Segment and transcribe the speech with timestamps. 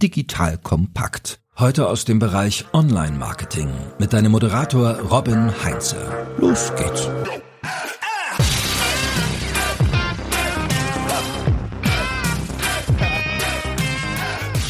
[0.00, 1.40] digital kompakt.
[1.58, 5.96] Heute aus dem Bereich Online-Marketing mit deinem Moderator Robin Heinze.
[6.38, 7.08] Los geht's.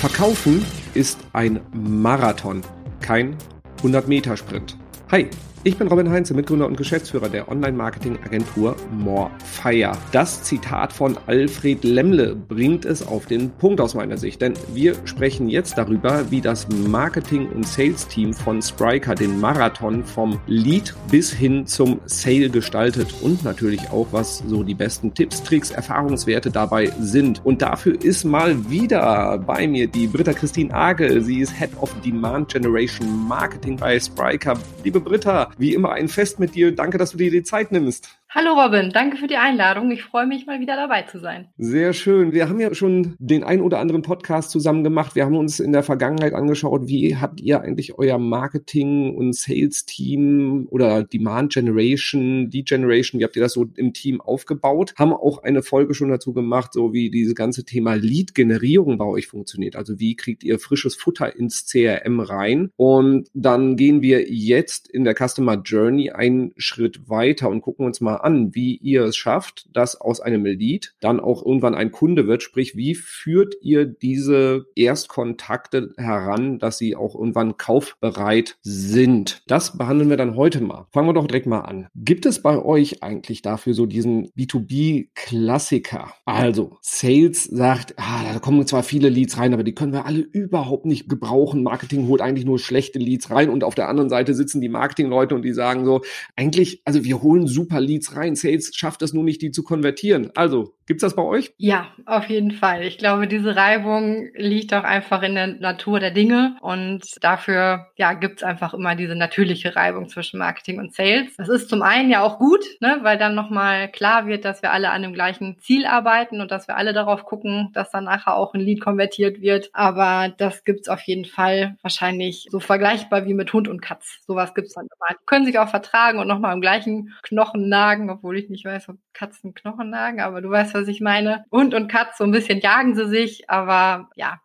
[0.00, 0.64] Verkaufen
[0.94, 2.62] ist ein Marathon,
[3.00, 3.36] kein
[3.82, 4.76] 100-Meter-Sprint.
[5.12, 5.28] Hi,
[5.62, 9.92] ich bin Robin Heinze, Mitgründer und Geschäftsführer der Online-Marketing-Agentur Morefire.
[10.10, 14.94] Das Zitat von Alfred Lemmle bringt es auf den Punkt aus meiner Sicht, denn wir
[15.04, 21.30] sprechen jetzt darüber, wie das Marketing- und Sales-Team von Spriker den Marathon vom Lead bis
[21.30, 26.90] hin zum Sale gestaltet und natürlich auch, was so die besten Tipps, Tricks, Erfahrungswerte dabei
[27.00, 27.44] sind.
[27.44, 31.20] Und dafür ist mal wieder bei mir die Britta Christine Agel.
[31.20, 34.54] Sie ist Head of Demand Generation Marketing bei Spriker.
[34.84, 36.74] Liebe Britta, wie immer ein Fest mit dir.
[36.74, 38.19] Danke, dass du dir die Zeit nimmst.
[38.32, 39.90] Hallo Robin, danke für die Einladung.
[39.90, 41.48] Ich freue mich mal wieder dabei zu sein.
[41.58, 42.30] Sehr schön.
[42.30, 45.16] Wir haben ja schon den ein oder anderen Podcast zusammen gemacht.
[45.16, 50.68] Wir haben uns in der Vergangenheit angeschaut, wie habt ihr eigentlich euer Marketing- und Sales-Team
[50.70, 54.94] oder Demand Generation, Lead Generation, wie habt ihr das so im Team aufgebaut?
[54.96, 59.26] Haben auch eine Folge schon dazu gemacht, so wie dieses ganze Thema Lead-Generierung bei euch
[59.26, 59.74] funktioniert.
[59.74, 62.70] Also wie kriegt ihr frisches Futter ins CRM rein?
[62.76, 68.00] Und dann gehen wir jetzt in der Customer Journey einen Schritt weiter und gucken uns
[68.00, 72.26] mal an, wie ihr es schafft, dass aus einem Lead dann auch irgendwann ein Kunde
[72.26, 72.42] wird.
[72.42, 79.42] Sprich, wie führt ihr diese Erstkontakte heran, dass sie auch irgendwann kaufbereit sind?
[79.46, 80.86] Das behandeln wir dann heute mal.
[80.92, 81.88] Fangen wir doch direkt mal an.
[81.94, 86.12] Gibt es bei euch eigentlich dafür so diesen B2B-Klassiker?
[86.24, 90.20] Also, Sales sagt, ah, da kommen zwar viele Leads rein, aber die können wir alle
[90.20, 91.62] überhaupt nicht gebrauchen.
[91.62, 95.34] Marketing holt eigentlich nur schlechte Leads rein und auf der anderen Seite sitzen die Marketingleute
[95.34, 96.02] und die sagen so,
[96.36, 98.34] eigentlich, also wir holen super Leads rein.
[98.34, 100.30] Sales schafft es nur nicht, die zu konvertieren.
[100.34, 101.52] Also, gibt's das bei euch?
[101.56, 102.82] Ja, auf jeden Fall.
[102.84, 108.12] Ich glaube, diese Reibung liegt auch einfach in der Natur der Dinge und dafür, ja,
[108.12, 111.34] gibt's einfach immer diese natürliche Reibung zwischen Marketing und Sales.
[111.36, 114.72] Das ist zum einen ja auch gut, ne, weil dann nochmal klar wird, dass wir
[114.72, 118.36] alle an dem gleichen Ziel arbeiten und dass wir alle darauf gucken, dass dann nachher
[118.36, 119.70] auch ein Lead konvertiert wird.
[119.72, 124.18] Aber das gibt's auf jeden Fall wahrscheinlich so vergleichbar wie mit Hund und Katz.
[124.26, 125.18] Sowas gibt's dann immer.
[125.18, 128.64] Die können sich auch vertragen und nochmal im gleichen Knochen nagen nagen, obwohl ich nicht
[128.64, 131.44] weiß, ob Katzen Knochen nagen, aber du weißt, was ich meine.
[131.50, 134.40] Hund und Katz, so ein bisschen jagen sie sich, aber ja,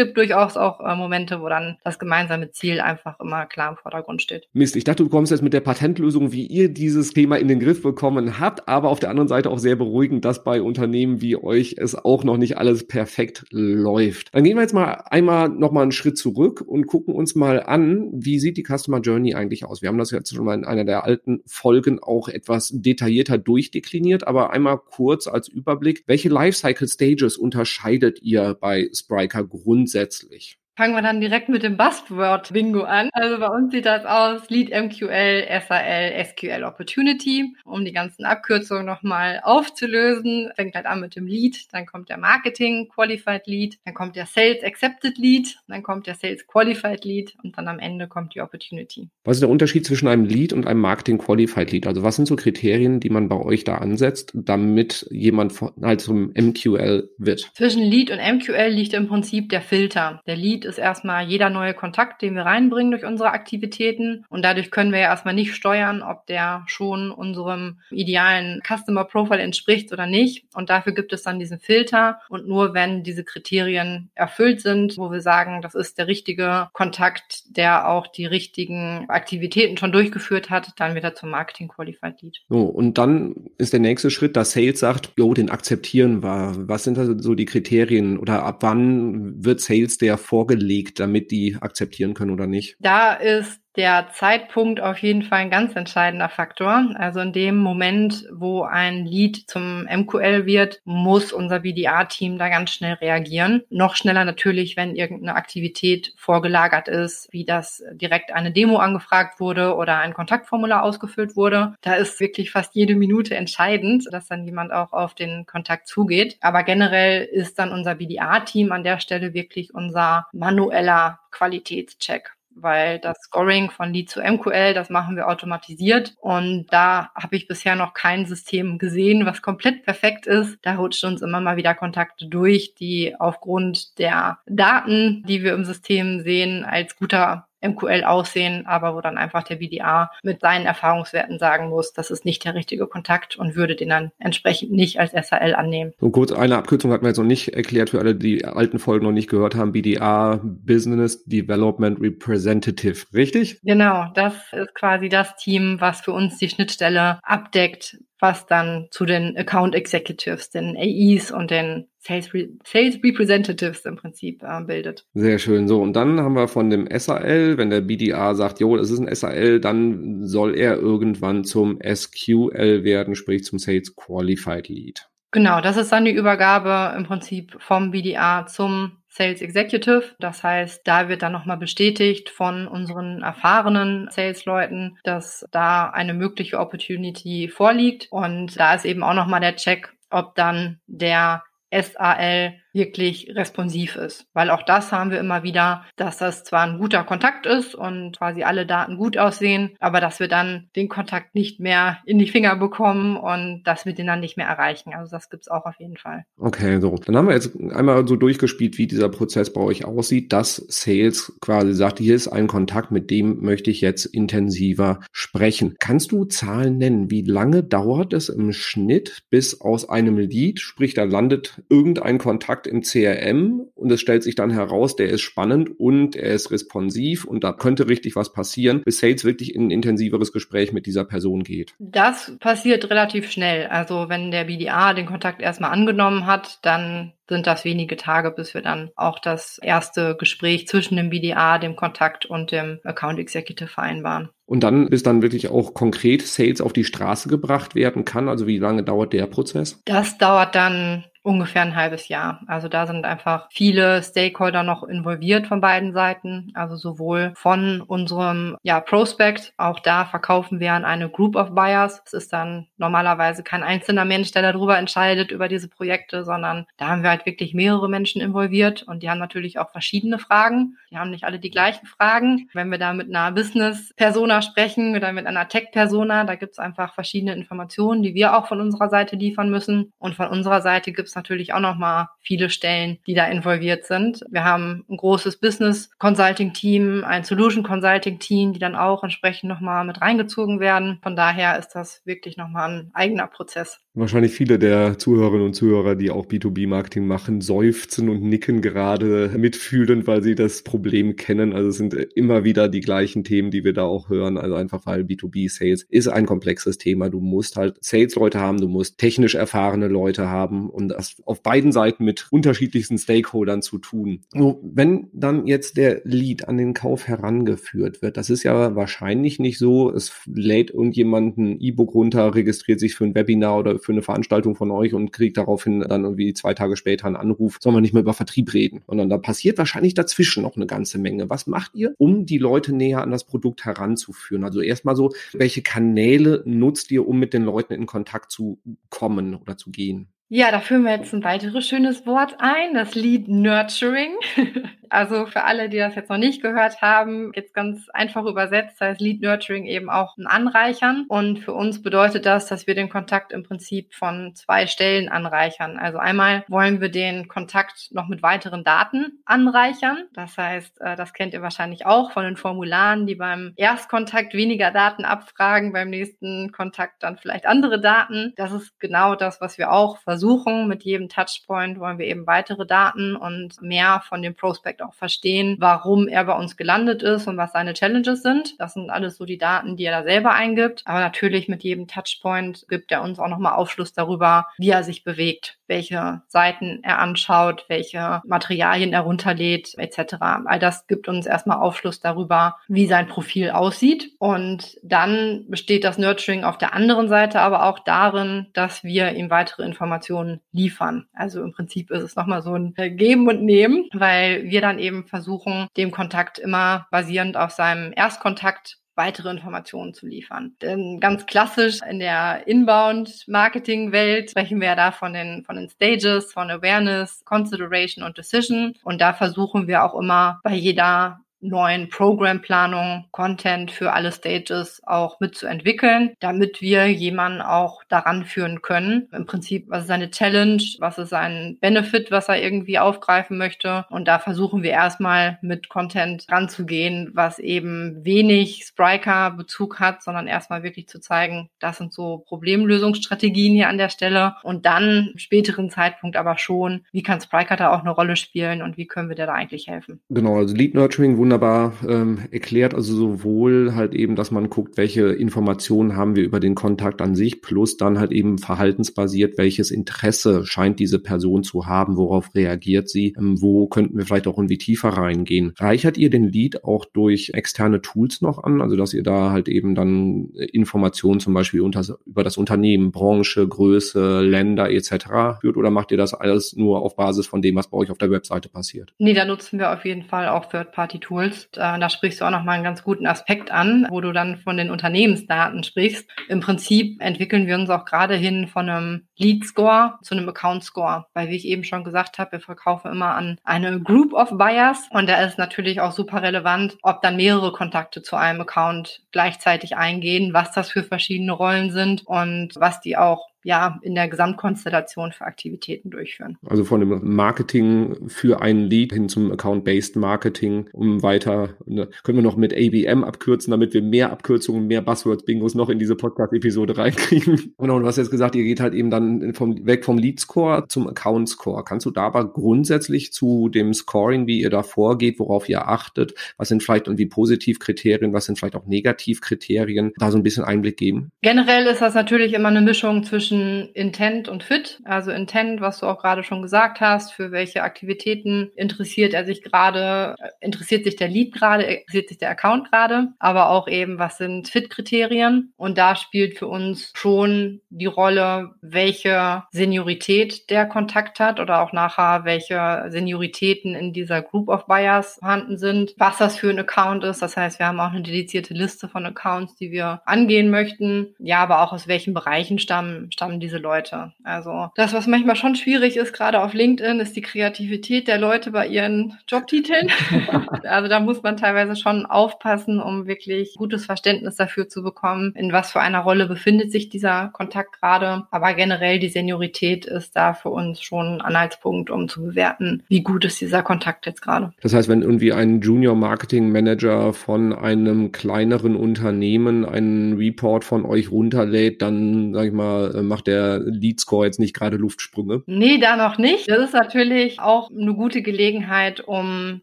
[0.00, 4.22] gibt durchaus auch äh, Momente, wo dann das gemeinsame Ziel einfach immer klar im Vordergrund
[4.22, 4.48] steht.
[4.54, 7.60] Mist, ich dachte, du kommst jetzt mit der Patentlösung, wie ihr dieses Thema in den
[7.60, 11.36] Griff bekommen habt, aber auf der anderen Seite auch sehr beruhigend, dass bei Unternehmen wie
[11.36, 14.34] euch es auch noch nicht alles perfekt läuft.
[14.34, 18.08] Dann gehen wir jetzt mal einmal nochmal einen Schritt zurück und gucken uns mal an,
[18.12, 19.82] wie sieht die Customer Journey eigentlich aus?
[19.82, 24.26] Wir haben das jetzt schon mal in einer der alten Folgen auch etwas detaillierter durchdekliniert,
[24.26, 30.59] aber einmal kurz als Überblick, welche Lifecycle Stages unterscheidet ihr bei Spriker Grund grundsätzlich?
[30.80, 33.10] Fangen wir dann direkt mit dem Buzzword-Bingo an.
[33.12, 37.54] Also bei uns sieht das aus Lead MQL, SAL, SQL Opportunity.
[37.66, 42.16] Um die ganzen Abkürzungen nochmal aufzulösen, fängt halt an mit dem Lead, dann kommt der
[42.16, 47.34] Marketing Qualified Lead, dann kommt der Sales Accepted Lead, dann kommt der Sales Qualified Lead
[47.42, 49.10] und dann am Ende kommt die Opportunity.
[49.24, 51.86] Was ist der Unterschied zwischen einem Lead und einem Marketing Qualified Lead?
[51.88, 55.52] Also was sind so Kriterien, die man bei euch da ansetzt, damit jemand
[55.82, 57.50] halt zum MQL wird?
[57.54, 60.22] Zwischen Lead und MQL liegt im Prinzip der Filter.
[60.26, 64.24] Der Lead ist erstmal jeder neue Kontakt, den wir reinbringen durch unsere Aktivitäten.
[64.28, 69.42] Und dadurch können wir ja erstmal nicht steuern, ob der schon unserem idealen Customer Profile
[69.42, 70.46] entspricht oder nicht.
[70.54, 72.20] Und dafür gibt es dann diesen Filter.
[72.28, 77.56] Und nur wenn diese Kriterien erfüllt sind, wo wir sagen, das ist der richtige Kontakt,
[77.56, 82.38] der auch die richtigen Aktivitäten schon durchgeführt hat, dann wird er zum Marketing Qualified Lead.
[82.48, 86.54] So, und dann ist der nächste Schritt, dass Sales sagt, jo, den akzeptieren wir.
[86.56, 90.59] Was sind da so die Kriterien oder ab wann wird Sales der vorgelegt?
[90.60, 92.76] Gelegt, damit die akzeptieren können oder nicht?
[92.78, 96.90] Da ist der Zeitpunkt auf jeden Fall ein ganz entscheidender Faktor.
[96.96, 102.70] Also in dem Moment, wo ein Lead zum MQL wird, muss unser BDA-Team da ganz
[102.70, 103.62] schnell reagieren.
[103.70, 109.76] Noch schneller natürlich, wenn irgendeine Aktivität vorgelagert ist, wie das direkt eine Demo angefragt wurde
[109.76, 111.74] oder ein Kontaktformular ausgefüllt wurde.
[111.80, 116.36] Da ist wirklich fast jede Minute entscheidend, dass dann jemand auch auf den Kontakt zugeht.
[116.40, 123.18] Aber generell ist dann unser BDA-Team an der Stelle wirklich unser manueller Qualitätscheck weil das
[123.22, 127.94] Scoring von Lead zu MQL, das machen wir automatisiert und da habe ich bisher noch
[127.94, 130.58] kein System gesehen, was komplett perfekt ist.
[130.62, 135.64] Da rutscht uns immer mal wieder Kontakte durch, die aufgrund der Daten, die wir im
[135.64, 141.38] System sehen, als guter MQL aussehen, aber wo dann einfach der BDA mit seinen Erfahrungswerten
[141.38, 145.12] sagen muss, das ist nicht der richtige Kontakt und würde den dann entsprechend nicht als
[145.12, 145.92] SAL annehmen.
[146.00, 149.06] Und kurz eine Abkürzung hat man jetzt noch nicht erklärt für alle, die alten Folgen
[149.06, 149.72] noch nicht gehört haben.
[149.72, 153.60] BDA Business Development Representative, richtig?
[153.62, 159.04] Genau, das ist quasi das Team, was für uns die Schnittstelle abdeckt was dann zu
[159.04, 165.06] den Account Executives, den AEs und den Sales, Re Sales Representatives im Prinzip äh, bildet.
[165.14, 165.68] Sehr schön.
[165.68, 169.00] So, und dann haben wir von dem SAL, wenn der BDA sagt, jo, das ist
[169.00, 175.08] ein SAL, dann soll er irgendwann zum SQL werden, sprich zum Sales Qualified Lead.
[175.32, 180.14] Genau, das ist dann die Übergabe im Prinzip vom BDA zum Sales Executive.
[180.20, 186.58] Das heißt, da wird dann nochmal bestätigt von unseren erfahrenen Sales-Leuten, dass da eine mögliche
[186.58, 188.06] Opportunity vorliegt.
[188.10, 191.42] Und da ist eben auch nochmal der Check, ob dann der
[191.72, 194.26] SAL wirklich responsiv ist.
[194.32, 198.16] Weil auch das haben wir immer wieder, dass das zwar ein guter Kontakt ist und
[198.18, 202.28] quasi alle Daten gut aussehen, aber dass wir dann den Kontakt nicht mehr in die
[202.28, 204.92] Finger bekommen und dass wir den dann nicht mehr erreichen.
[204.94, 206.24] Also das gibt's auch auf jeden Fall.
[206.38, 206.96] Okay, so.
[206.96, 211.32] Dann haben wir jetzt einmal so durchgespielt, wie dieser Prozess bei euch aussieht, dass Sales
[211.40, 215.76] quasi sagt, hier ist ein Kontakt, mit dem möchte ich jetzt intensiver sprechen.
[215.78, 217.10] Kannst du Zahlen nennen?
[217.10, 222.59] Wie lange dauert es im Schnitt, bis aus einem Lead, sprich da landet irgendein Kontakt
[222.60, 226.50] Kontakt im CRM und es stellt sich dann heraus, der ist spannend und er ist
[226.50, 230.86] responsiv und da könnte richtig was passieren, bis Sales wirklich in ein intensiveres Gespräch mit
[230.86, 231.74] dieser Person geht.
[231.78, 233.66] Das passiert relativ schnell.
[233.66, 238.54] Also wenn der BDA den Kontakt erstmal angenommen hat, dann sind das wenige Tage, bis
[238.54, 243.68] wir dann auch das erste Gespräch zwischen dem BDA, dem Kontakt und dem Account Executive
[243.68, 244.30] vereinbaren.
[244.46, 248.28] Und dann, bis dann wirklich auch konkret Sales auf die Straße gebracht werden kann.
[248.28, 249.80] Also wie lange dauert der Prozess?
[249.84, 252.40] Das dauert dann ungefähr ein halbes Jahr.
[252.46, 256.50] Also da sind einfach viele Stakeholder noch involviert von beiden Seiten.
[256.54, 262.02] Also sowohl von unserem ja, Prospect, auch da verkaufen wir an eine Group of Buyers.
[262.06, 266.88] Es ist dann normalerweise kein einzelner Mensch, der darüber entscheidet, über diese Projekte, sondern da
[266.88, 270.78] haben wir halt wirklich mehrere Menschen involviert und die haben natürlich auch verschiedene Fragen.
[270.90, 272.48] Die haben nicht alle die gleichen Fragen.
[272.54, 276.94] Wenn wir da mit einer Business-Persona sprechen oder mit einer Tech-Persona, da gibt es einfach
[276.94, 279.92] verschiedene Informationen, die wir auch von unserer Seite liefern müssen.
[279.98, 284.24] Und von unserer Seite gibt es natürlich auch nochmal viele Stellen, die da involviert sind.
[284.30, 289.50] Wir haben ein großes Business Consulting Team, ein Solution Consulting Team, die dann auch entsprechend
[289.50, 290.98] nochmal mit reingezogen werden.
[291.02, 293.80] Von daher ist das wirklich nochmal ein eigener Prozess.
[293.92, 300.06] Wahrscheinlich viele der Zuhörerinnen und Zuhörer, die auch B2B-Marketing machen, seufzen und nicken gerade mitfühlend,
[300.06, 301.52] weil sie das Problem kennen.
[301.52, 304.38] Also es sind immer wieder die gleichen Themen, die wir da auch hören.
[304.38, 307.08] Also einfach weil B2B-Sales ist ein komplexes Thema.
[307.08, 311.72] Du musst halt Sales-Leute haben, du musst technisch erfahrene Leute haben und das auf beiden
[311.72, 314.20] Seiten mit unterschiedlichsten Stakeholdern zu tun.
[314.32, 319.40] So, wenn dann jetzt der Lead an den Kauf herangeführt wird, das ist ja wahrscheinlich
[319.40, 323.92] nicht so, es lädt irgendjemand ein E-Book runter, registriert sich für ein Webinar oder für
[323.92, 327.72] eine Veranstaltung von euch und kriegt daraufhin dann irgendwie zwei Tage später einen Anruf, soll
[327.72, 331.30] man nicht mehr über Vertrieb reden, sondern da passiert wahrscheinlich dazwischen noch eine ganze Menge.
[331.30, 334.44] Was macht ihr, um die Leute näher an das Produkt heranzuführen?
[334.44, 339.34] Also erstmal so, welche Kanäle nutzt ihr, um mit den Leuten in Kontakt zu kommen
[339.34, 340.08] oder zu gehen?
[340.32, 344.14] Ja, da führen wir jetzt ein weiteres schönes Wort ein, das Lead Nurturing.
[344.92, 349.00] Also für alle, die das jetzt noch nicht gehört haben, jetzt ganz einfach übersetzt, heißt
[349.00, 351.04] Lead Nurturing eben auch ein Anreichern.
[351.06, 355.78] Und für uns bedeutet das, dass wir den Kontakt im Prinzip von zwei Stellen anreichern.
[355.78, 360.08] Also einmal wollen wir den Kontakt noch mit weiteren Daten anreichern.
[360.12, 364.72] Das heißt, äh, das kennt ihr wahrscheinlich auch von den Formularen, die beim Erstkontakt weniger
[364.72, 368.32] Daten abfragen, beim nächsten Kontakt dann vielleicht andere Daten.
[368.34, 370.19] Das ist genau das, was wir auch versuchen.
[370.66, 375.56] Mit jedem Touchpoint wollen wir eben weitere Daten und mehr von dem Prospect auch verstehen,
[375.60, 378.58] warum er bei uns gelandet ist und was seine Challenges sind.
[378.58, 380.82] Das sind alles so die Daten, die er da selber eingibt.
[380.86, 385.04] Aber natürlich mit jedem Touchpoint gibt er uns auch nochmal Aufschluss darüber, wie er sich
[385.04, 390.16] bewegt, welche Seiten er anschaut, welche Materialien er runterlädt, etc.
[390.20, 394.12] All das gibt uns erstmal Aufschluss darüber, wie sein Profil aussieht.
[394.18, 399.30] Und dann besteht das Nurturing auf der anderen Seite aber auch darin, dass wir ihm
[399.30, 401.06] weitere Informationen liefern.
[401.14, 405.06] Also im Prinzip ist es nochmal so ein Geben und Nehmen, weil wir dann eben
[405.06, 410.56] versuchen, dem Kontakt immer basierend auf seinem Erstkontakt weitere Informationen zu liefern.
[410.60, 416.50] Denn ganz klassisch in der Inbound-Marketing-Welt sprechen wir da von den, von den Stages, von
[416.50, 418.74] Awareness, Consideration und Decision.
[418.82, 425.20] Und da versuchen wir auch immer bei jeder neuen Programmplanungen, Content für alle Stages auch
[425.20, 429.08] mitzuentwickeln, damit wir jemanden auch daran führen können.
[429.12, 433.86] Im Prinzip, was ist seine Challenge, was ist sein Benefit, was er irgendwie aufgreifen möchte.
[433.90, 440.62] Und da versuchen wir erstmal mit Content ranzugehen, was eben wenig Spriker-Bezug hat, sondern erstmal
[440.62, 444.34] wirklich zu zeigen, das sind so Problemlösungsstrategien hier an der Stelle.
[444.42, 448.76] Und dann späteren Zeitpunkt aber schon, wie kann Spriker da auch eine Rolle spielen und
[448.76, 450.00] wie können wir dir da eigentlich helfen.
[450.08, 455.10] Genau, also Lead Nurturing wunderbar ähm, erklärt, also sowohl halt eben, dass man guckt, welche
[455.10, 460.44] Informationen haben wir über den Kontakt an sich, plus dann halt eben verhaltensbasiert, welches Interesse
[460.44, 464.58] scheint diese Person zu haben, worauf reagiert sie, ähm, wo könnten wir vielleicht auch irgendwie
[464.58, 465.52] tiefer reingehen.
[465.56, 469.48] Reichert ihr den Lead auch durch externe Tools noch an, also dass ihr da halt
[469.48, 475.38] eben dann Informationen zum Beispiel unter, über das Unternehmen, Branche, Größe, Länder etc.
[475.40, 477.98] führt oder macht ihr das alles nur auf Basis von dem, was bei euch auf
[477.98, 478.92] der Webseite passiert?
[478.98, 481.19] Nee, da nutzen wir auf jeden Fall auch Third-Party-Tools.
[481.52, 484.56] Da, da sprichst du auch nochmal einen ganz guten Aspekt an, wo du dann von
[484.56, 486.08] den Unternehmensdaten sprichst.
[486.28, 491.28] Im Prinzip entwickeln wir uns auch gerade hin von einem Lead-Score zu einem Account-Score, weil
[491.28, 495.08] wie ich eben schon gesagt habe, wir verkaufen immer an eine Group of Buyers und
[495.08, 500.32] da ist natürlich auch super relevant, ob dann mehrere Kontakte zu einem Account gleichzeitig eingehen,
[500.32, 505.24] was das für verschiedene Rollen sind und was die auch ja, in der Gesamtkonstellation für
[505.24, 506.36] Aktivitäten durchführen.
[506.46, 512.18] Also von dem Marketing für einen Lead hin zum Account-Based Marketing, um weiter, ne, können
[512.18, 516.76] wir noch mit ABM abkürzen, damit wir mehr Abkürzungen, mehr Buzzwords-Bingos noch in diese Podcast-Episode
[516.76, 517.54] reinkriegen.
[517.60, 520.66] Genau, und du hast jetzt gesagt, ihr geht halt eben dann vom, weg vom Lead-Score
[520.68, 521.62] zum Account-Score.
[521.62, 526.14] Kannst du da aber grundsätzlich zu dem Scoring, wie ihr da vorgeht, worauf ihr achtet,
[526.36, 530.78] was sind vielleicht irgendwie Positivkriterien, was sind vielleicht auch Negativkriterien, da so ein bisschen Einblick
[530.78, 531.10] geben?
[531.22, 534.80] Generell ist das natürlich immer eine Mischung zwischen zwischen Intent und Fit.
[534.84, 539.42] Also Intent, was du auch gerade schon gesagt hast, für welche Aktivitäten interessiert er sich
[539.42, 543.98] gerade, äh, interessiert sich der Lead gerade, interessiert sich der Account gerade, aber auch eben,
[543.98, 545.52] was sind Fit-Kriterien.
[545.56, 551.72] Und da spielt für uns schon die Rolle, welche Seniorität der Kontakt hat oder auch
[551.72, 557.04] nachher, welche Senioritäten in dieser Group of Buyers vorhanden sind, was das für ein Account
[557.04, 557.22] ist.
[557.22, 561.14] Das heißt, wir haben auch eine dedizierte Liste von Accounts, die wir angehen möchten.
[561.18, 564.12] Ja, aber auch aus welchen Bereichen stammen, stammen diese Leute.
[564.24, 568.50] Also das, was manchmal schon schwierig ist, gerade auf LinkedIn, ist die Kreativität der Leute
[568.50, 569.90] bei ihren Jobtiteln.
[570.64, 575.52] also da muss man teilweise schon aufpassen, um wirklich gutes Verständnis dafür zu bekommen, in
[575.52, 578.24] was für einer Rolle befindet sich dieser Kontakt gerade.
[578.30, 583.02] Aber generell die Seniorität ist da für uns schon ein Anhaltspunkt, um zu bewerten, wie
[583.02, 584.54] gut ist dieser Kontakt jetzt gerade.
[584.62, 590.86] Das heißt, wenn irgendwie ein Junior Marketing Manager von einem kleineren Unternehmen einen Report von
[590.86, 595.42] euch runterlädt, dann sag ich mal, äh, macht der Lead-Score jetzt nicht gerade Luftsprünge.
[595.46, 596.48] Nee, da noch nicht.
[596.48, 599.60] Das ist natürlich auch eine gute Gelegenheit, um